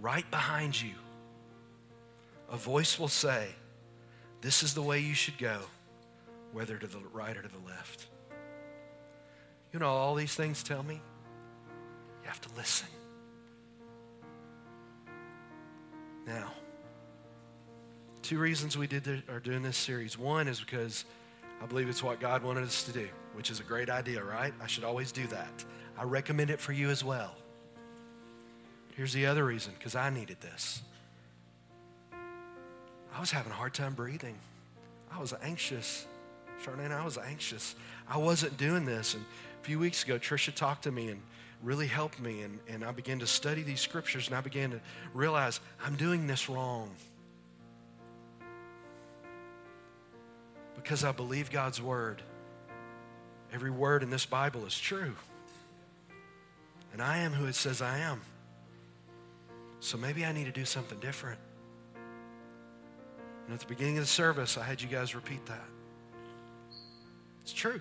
right 0.01 0.29
behind 0.31 0.81
you. 0.81 0.95
A 2.51 2.57
voice 2.57 2.99
will 2.99 3.09
say, 3.09 3.49
This 4.41 4.63
is 4.63 4.75
the 4.75 4.83
way 4.83 5.01
you 5.01 5.15
should 5.15 5.39
go, 5.39 5.61
whether 6.53 6.77
to 6.77 6.87
the 6.87 6.99
right 7.13 7.37
or 7.37 7.43
to 7.43 7.49
the 7.49 7.67
left. 7.67 8.07
You 9.73 9.81
know, 9.81 9.89
all 9.89 10.15
these 10.15 10.35
things 10.35 10.63
tell 10.63 10.83
me 10.83 10.95
you 10.95 12.29
have 12.29 12.41
to 12.43 12.49
listen. 12.57 12.89
Now, 16.27 16.53
two 18.23 18.39
reasons 18.39 18.77
we 18.77 18.87
did 18.87 19.05
the, 19.05 19.23
are 19.29 19.41
doing 19.41 19.63
this 19.63 19.77
series. 19.77 20.19
One 20.19 20.49
is 20.49 20.61
because 20.61 21.05
I 21.63 21.67
believe 21.67 21.89
it's 21.89 22.03
what 22.03 22.21
God 22.21 22.43
wanted 22.43 22.65
us 22.65 22.83
to 22.85 22.93
do, 22.93 23.09
which 23.35 23.51
is 23.51 23.61
a 23.61 23.63
great 23.63 23.89
idea, 23.89 24.23
right? 24.23 24.53
I 24.61 24.67
should 24.67 24.85
always 24.85 25.13
do 25.13 25.27
that. 25.29 25.65
I 25.97 26.05
recommend 26.05 26.51
it 26.51 26.61
for 26.61 26.73
you 26.73 26.91
as 26.91 27.05
well. 27.05 27.35
Here's 28.97 29.13
the 29.13 29.27
other 29.27 29.45
reason 29.45 29.75
because 29.79 29.95
I 29.95 30.11
needed 30.11 30.41
this. 30.41 30.83
I 33.15 33.21
was 33.21 33.31
having 33.31 33.53
a 33.53 33.55
hard 33.55 33.73
time 33.73 33.95
breathing. 33.95 34.37
I 35.11 35.21
was 35.21 35.33
anxious. 35.43 36.07
Charlene, 36.65 36.93
I 36.93 37.05
was 37.05 37.19
anxious. 37.19 37.77
I 38.09 38.19
wasn't 38.19 38.57
doing 38.57 38.85
this. 38.85 39.15
And 39.15 39.25
a 39.63 39.65
few 39.65 39.79
weeks 39.79 40.03
ago, 40.03 40.19
Trisha 40.19 40.55
talked 40.55 40.85
to 40.85 40.91
me 40.91 41.09
and 41.09 41.23
really 41.67 41.89
helped 41.89 42.21
me. 42.21 42.43
And, 42.43 42.61
and 42.69 42.85
I 42.85 42.93
began 42.93 43.19
to 43.19 43.27
study 43.27 43.63
these 43.63 43.81
scriptures 43.81 44.29
and 44.29 44.37
I 44.37 44.41
began 44.41 44.71
to 44.71 44.81
realize 45.13 45.61
I'm 45.85 45.97
doing 45.97 46.29
this 46.29 46.49
wrong. 46.49 46.91
Because 50.77 51.03
I 51.03 51.11
believe 51.11 51.51
God's 51.51 51.83
word. 51.83 52.23
Every 53.53 53.71
word 53.71 54.05
in 54.05 54.11
this 54.11 54.25
Bible 54.25 54.65
is 54.65 54.79
true. 54.79 55.15
And 56.93 57.03
I 57.03 57.19
am 57.19 57.33
who 57.33 57.47
it 57.47 57.57
says 57.57 57.83
I 57.83 57.99
am. 57.99 58.21
So 59.81 59.99
maybe 59.99 60.25
I 60.25 60.33
need 60.33 60.45
to 60.45 60.53
do 60.53 60.65
something 60.65 60.99
different. 61.01 61.41
And 63.45 63.55
at 63.55 63.61
the 63.61 63.67
beginning 63.67 63.99
of 63.99 64.05
the 64.05 64.09
service, 64.09 64.57
I 64.57 64.63
had 64.63 64.81
you 64.81 64.89
guys 64.89 65.15
repeat 65.15 65.45
that. 65.47 65.65
It's 67.43 67.53
true. 67.53 67.81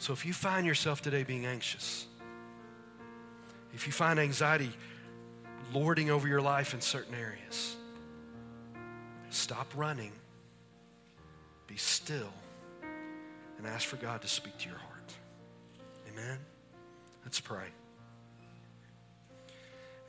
So 0.00 0.14
if 0.14 0.24
you 0.24 0.32
find 0.32 0.66
yourself 0.66 1.02
today 1.02 1.24
being 1.24 1.44
anxious, 1.44 2.06
if 3.74 3.86
you 3.86 3.92
find 3.92 4.18
anxiety 4.18 4.72
lording 5.74 6.10
over 6.10 6.26
your 6.26 6.40
life 6.40 6.72
in 6.72 6.80
certain 6.80 7.14
areas, 7.14 7.76
stop 9.28 9.70
running, 9.76 10.12
be 11.66 11.76
still, 11.76 12.32
and 13.58 13.66
ask 13.66 13.86
for 13.86 13.96
God 13.96 14.22
to 14.22 14.28
speak 14.28 14.56
to 14.56 14.70
your 14.70 14.78
heart. 14.78 15.12
Amen? 16.10 16.38
Let's 17.22 17.38
pray. 17.38 17.66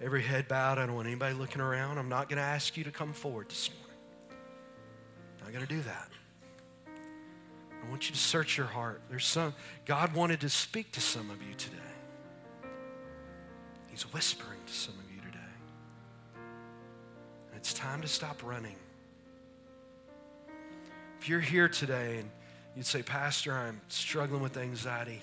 Every 0.01 0.21
head 0.21 0.47
bowed. 0.47 0.77
I 0.77 0.85
don't 0.85 0.95
want 0.95 1.09
anybody 1.09 1.35
looking 1.35 1.59
around. 1.59 1.97
I'm 1.97 2.07
not 2.07 2.29
going 2.29 2.37
to 2.37 2.43
ask 2.43 2.77
you 2.77 2.85
to 2.85 2.91
come 2.91 3.11
forward 3.11 3.49
this 3.49 3.69
morning. 3.69 3.97
I'm 5.37 5.43
not 5.43 5.53
going 5.53 5.67
to 5.67 5.75
do 5.75 5.81
that. 5.81 6.09
I 7.91 7.93
want 7.93 8.07
you 8.07 8.15
to 8.15 8.21
search 8.21 8.57
your 8.57 8.67
heart. 8.67 9.01
There's 9.09 9.25
some, 9.25 9.53
God 9.85 10.13
wanted 10.15 10.39
to 10.39 10.49
speak 10.49 10.93
to 10.93 11.01
some 11.01 11.29
of 11.29 11.43
you 11.43 11.53
today. 11.55 11.75
He's 13.89 14.03
whispering 14.13 14.59
to 14.65 14.73
some 14.73 14.93
of 14.93 15.13
you 15.13 15.19
today. 15.19 15.37
And 17.49 17.57
it's 17.57 17.73
time 17.73 18.01
to 18.01 18.07
stop 18.07 18.43
running. 18.45 18.77
If 21.19 21.27
you're 21.27 21.41
here 21.41 21.67
today 21.67 22.19
and 22.19 22.29
you'd 22.77 22.85
say, 22.85 23.03
Pastor, 23.03 23.51
I'm 23.51 23.81
struggling 23.89 24.41
with 24.41 24.55
anxiety, 24.55 25.19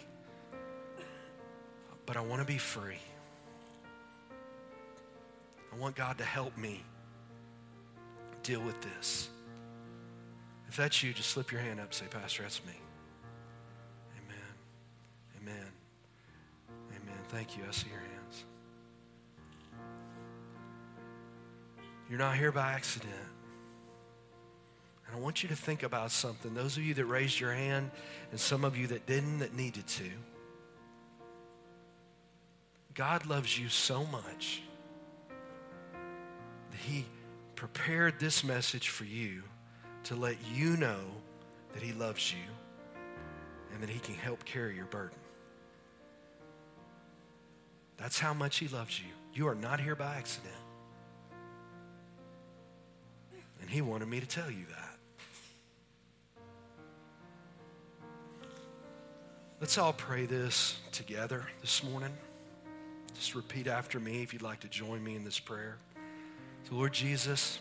but 2.05 2.19
I 2.19 2.21
want 2.21 2.43
to 2.43 2.47
be 2.47 2.59
free. 2.59 3.01
I 5.73 5.77
want 5.79 5.97
God 5.97 6.19
to 6.19 6.25
help 6.25 6.55
me 6.59 6.83
deal 8.43 8.61
with 8.61 8.79
this. 8.83 9.31
If 10.69 10.77
that's 10.77 11.03
you, 11.03 11.13
just 11.13 11.31
slip 11.31 11.51
your 11.51 11.61
hand 11.61 11.81
up 11.81 11.95
say, 11.95 12.07
Pastor, 12.11 12.43
that's 12.43 12.65
me. 12.65 12.73
Amen. 14.23 14.37
Amen. 15.41 15.73
Amen. 16.91 17.19
Thank 17.29 17.57
you. 17.57 17.63
I 17.67 17.73
see 17.73 17.89
your 17.89 18.01
hands. 18.01 18.45
You're 22.11 22.19
not 22.19 22.37
here 22.37 22.53
by 22.53 22.73
accident. 22.73 23.13
And 25.07 25.17
I 25.17 25.21
want 25.21 25.43
you 25.43 25.49
to 25.49 25.57
think 25.57 25.83
about 25.83 26.11
something. 26.11 26.53
Those 26.55 26.77
of 26.77 26.83
you 26.83 26.93
that 26.95 27.05
raised 27.07 27.41
your 27.41 27.53
hand 27.53 27.91
and 28.31 28.39
some 28.39 28.65
of 28.65 28.77
you 28.77 28.89
that 28.89 29.07
didn't, 29.07 29.39
that 29.39 29.55
needed 29.55 29.87
to. 29.87 30.11
God 32.93 33.27
loves 33.27 33.59
you 33.59 33.69
so 33.69 34.05
much 34.07 34.63
that 36.71 36.81
He 36.81 37.07
prepared 37.55 38.21
this 38.21 38.45
message 38.45 38.89
for 38.91 39.05
you 39.05 39.43
to 40.09 40.15
let 40.15 40.37
you 40.55 40.75
know 40.79 41.01
that 41.75 41.83
He 41.83 41.93
loves 41.93 42.33
you 42.33 42.39
and 43.75 43.83
that 43.83 43.91
He 43.91 43.99
can 43.99 44.15
help 44.15 44.43
carry 44.47 44.75
your 44.75 44.87
burden. 44.87 45.19
That's 47.99 48.19
how 48.19 48.33
much 48.33 48.57
He 48.57 48.69
loves 48.69 48.99
you. 48.99 49.13
You 49.35 49.49
are 49.49 49.55
not 49.55 49.81
here 49.81 49.95
by 49.95 50.17
accident. 50.17 50.55
And 53.61 53.69
He 53.69 53.83
wanted 53.83 54.09
me 54.09 54.19
to 54.19 54.27
tell 54.27 54.51
you 54.51 54.65
that. 54.71 54.97
Let's 59.61 59.77
all 59.77 59.93
pray 59.93 60.25
this 60.25 60.79
together 60.91 61.45
this 61.61 61.85
morning. 61.85 62.17
Just 63.15 63.35
repeat 63.35 63.67
after 63.67 64.01
me 64.01 64.23
if 64.23 64.33
you'd 64.33 64.41
like 64.41 64.61
to 64.61 64.69
join 64.69 65.05
me 65.05 65.17
in 65.17 65.25
this 65.25 65.39
prayer. 65.39 65.77
So, 66.67 66.77
Lord 66.77 66.95
Jesus, 66.95 67.59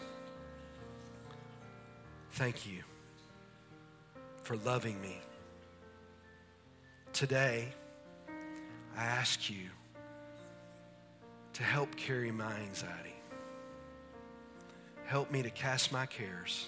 thank 2.37 2.67
you 2.67 2.83
for 4.43 4.57
loving 4.57 5.01
me. 5.01 5.17
Today, 7.11 7.67
I 8.95 9.03
ask 9.03 9.49
you 9.49 9.69
to 11.53 11.63
help 11.63 11.95
carry 11.95 12.29
my 12.29 12.53
anxiety. 12.57 13.15
Help 15.07 15.31
me 15.31 15.41
to 15.41 15.49
cast 15.49 15.91
my 15.91 16.05
cares 16.05 16.67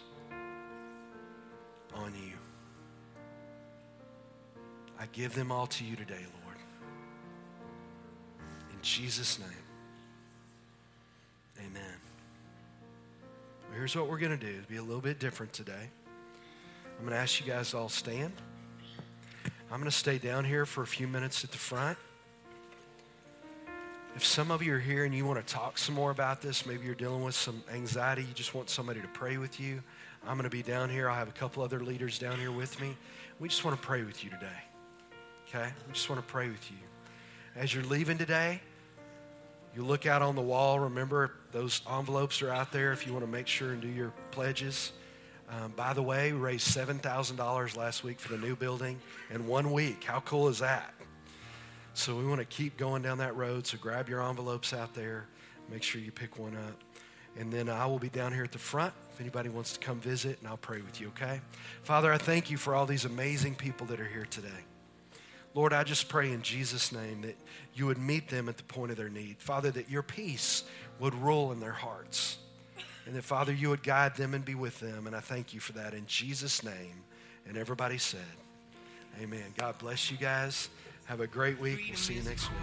on 1.93 2.15
you. 2.15 2.33
I 4.99 5.05
give 5.11 5.35
them 5.35 5.51
all 5.51 5.67
to 5.67 5.85
you 5.85 5.95
today, 5.95 6.25
Lord. 6.43 6.57
In 8.71 8.81
Jesus' 8.81 9.37
name, 9.37 9.65
amen. 11.59 12.08
Here's 13.73 13.95
what 13.95 14.09
we're 14.09 14.17
going 14.17 14.37
to 14.37 14.45
do. 14.45 14.51
It'll 14.51 14.69
be 14.69 14.77
a 14.77 14.83
little 14.83 15.01
bit 15.01 15.19
different 15.19 15.53
today. 15.53 15.89
I'm 16.97 17.05
going 17.05 17.11
to 17.11 17.21
ask 17.21 17.39
you 17.39 17.51
guys 17.51 17.71
to 17.71 17.77
all 17.77 17.89
stand. 17.89 18.33
I'm 19.71 19.79
going 19.79 19.89
to 19.89 19.95
stay 19.95 20.17
down 20.17 20.43
here 20.43 20.65
for 20.65 20.81
a 20.81 20.87
few 20.87 21.07
minutes 21.07 21.43
at 21.43 21.51
the 21.51 21.57
front. 21.57 21.97
If 24.15 24.25
some 24.25 24.51
of 24.51 24.63
you 24.63 24.73
are 24.73 24.79
here 24.79 25.05
and 25.05 25.13
you 25.13 25.25
want 25.25 25.45
to 25.45 25.53
talk 25.53 25.77
some 25.77 25.95
more 25.95 26.11
about 26.11 26.41
this, 26.41 26.65
maybe 26.65 26.85
you're 26.85 26.95
dealing 26.95 27.23
with 27.23 27.35
some 27.35 27.63
anxiety, 27.71 28.23
you 28.23 28.33
just 28.33 28.53
want 28.53 28.69
somebody 28.69 28.99
to 28.99 29.07
pray 29.07 29.37
with 29.37 29.59
you, 29.59 29.81
I'm 30.27 30.33
going 30.33 30.43
to 30.43 30.49
be 30.49 30.63
down 30.63 30.89
here. 30.89 31.09
I 31.09 31.15
have 31.15 31.29
a 31.29 31.33
couple 31.33 31.63
other 31.63 31.79
leaders 31.79 32.19
down 32.19 32.37
here 32.37 32.51
with 32.51 32.81
me. 32.81 32.97
We 33.39 33.47
just 33.47 33.63
want 33.63 33.79
to 33.79 33.87
pray 33.87 34.03
with 34.03 34.23
you 34.23 34.31
today. 34.31 34.47
Okay? 35.47 35.69
We 35.87 35.93
just 35.93 36.09
want 36.09 36.19
to 36.19 36.27
pray 36.29 36.49
with 36.49 36.69
you. 36.69 36.77
As 37.55 37.73
you're 37.73 37.85
leaving 37.85 38.17
today, 38.17 38.61
you 39.79 39.85
look 39.85 40.05
out 40.05 40.21
on 40.21 40.35
the 40.35 40.41
wall. 40.41 40.77
Remember, 40.77 41.31
those 41.53 41.81
envelopes 41.89 42.41
are 42.41 42.51
out 42.51 42.73
there 42.73 42.91
if 42.91 43.07
you 43.07 43.13
want 43.13 43.23
to 43.23 43.31
make 43.31 43.47
sure 43.47 43.71
and 43.71 43.81
do 43.81 43.87
your 43.87 44.11
pledges. 44.29 44.91
Um, 45.49 45.71
by 45.77 45.93
the 45.93 46.03
way, 46.03 46.33
we 46.33 46.37
raised 46.37 46.67
$7,000 46.75 47.77
last 47.77 48.03
week 48.03 48.19
for 48.19 48.27
the 48.27 48.37
new 48.37 48.57
building 48.57 48.99
in 49.31 49.47
one 49.47 49.71
week. 49.71 50.03
How 50.03 50.19
cool 50.19 50.49
is 50.49 50.59
that? 50.59 50.93
So 51.93 52.13
we 52.17 52.25
want 52.25 52.41
to 52.41 52.45
keep 52.45 52.75
going 52.75 53.03
down 53.03 53.19
that 53.19 53.37
road. 53.37 53.65
So 53.65 53.77
grab 53.77 54.09
your 54.09 54.21
envelopes 54.21 54.73
out 54.73 54.93
there. 54.93 55.27
Make 55.71 55.83
sure 55.83 56.01
you 56.01 56.11
pick 56.11 56.37
one 56.37 56.57
up. 56.57 56.83
And 57.37 57.49
then 57.49 57.69
I 57.69 57.85
will 57.85 57.99
be 57.99 58.09
down 58.09 58.33
here 58.33 58.43
at 58.43 58.51
the 58.51 58.59
front 58.59 58.93
if 59.13 59.21
anybody 59.21 59.47
wants 59.47 59.71
to 59.71 59.79
come 59.79 60.01
visit, 60.01 60.39
and 60.39 60.49
I'll 60.49 60.57
pray 60.57 60.81
with 60.81 60.99
you, 60.99 61.07
okay? 61.09 61.39
Father, 61.83 62.11
I 62.11 62.17
thank 62.17 62.51
you 62.51 62.57
for 62.57 62.75
all 62.75 62.85
these 62.85 63.05
amazing 63.05 63.55
people 63.55 63.87
that 63.87 64.01
are 64.01 64.07
here 64.07 64.27
today. 64.29 64.49
Lord, 65.53 65.73
I 65.73 65.83
just 65.83 66.09
pray 66.09 66.31
in 66.31 66.41
Jesus' 66.41 66.91
name 66.91 67.21
that 67.21 67.35
you 67.73 67.87
would 67.87 67.97
meet 67.97 68.29
them 68.29 68.49
at 68.49 68.57
the 68.57 68.63
point 68.63 68.91
of 68.91 68.97
their 68.97 69.09
need. 69.09 69.37
Father, 69.39 69.71
that 69.71 69.89
your 69.89 70.03
peace 70.03 70.63
would 70.99 71.15
rule 71.15 71.51
in 71.51 71.59
their 71.59 71.71
hearts. 71.71 72.37
And 73.05 73.15
that, 73.15 73.23
Father, 73.23 73.51
you 73.51 73.69
would 73.69 73.81
guide 73.81 74.15
them 74.15 74.33
and 74.33 74.45
be 74.45 74.55
with 74.55 74.79
them. 74.79 75.07
And 75.07 75.15
I 75.15 75.19
thank 75.19 75.53
you 75.53 75.59
for 75.59 75.73
that 75.73 75.93
in 75.93 76.05
Jesus' 76.05 76.63
name. 76.63 77.03
And 77.47 77.57
everybody 77.57 77.97
said, 77.97 78.19
Amen. 79.21 79.53
God 79.57 79.77
bless 79.79 80.11
you 80.11 80.17
guys. 80.17 80.69
Have 81.05 81.19
a 81.19 81.27
great 81.27 81.59
week. 81.59 81.79
We'll 81.87 81.97
see 81.97 82.13
you 82.13 82.23
next 82.23 82.47
week. 82.49 82.59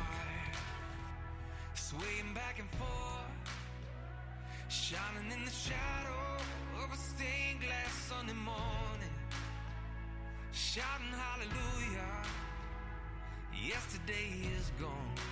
Yesterday 13.67 14.47
is 14.57 14.71
gone. 14.81 15.27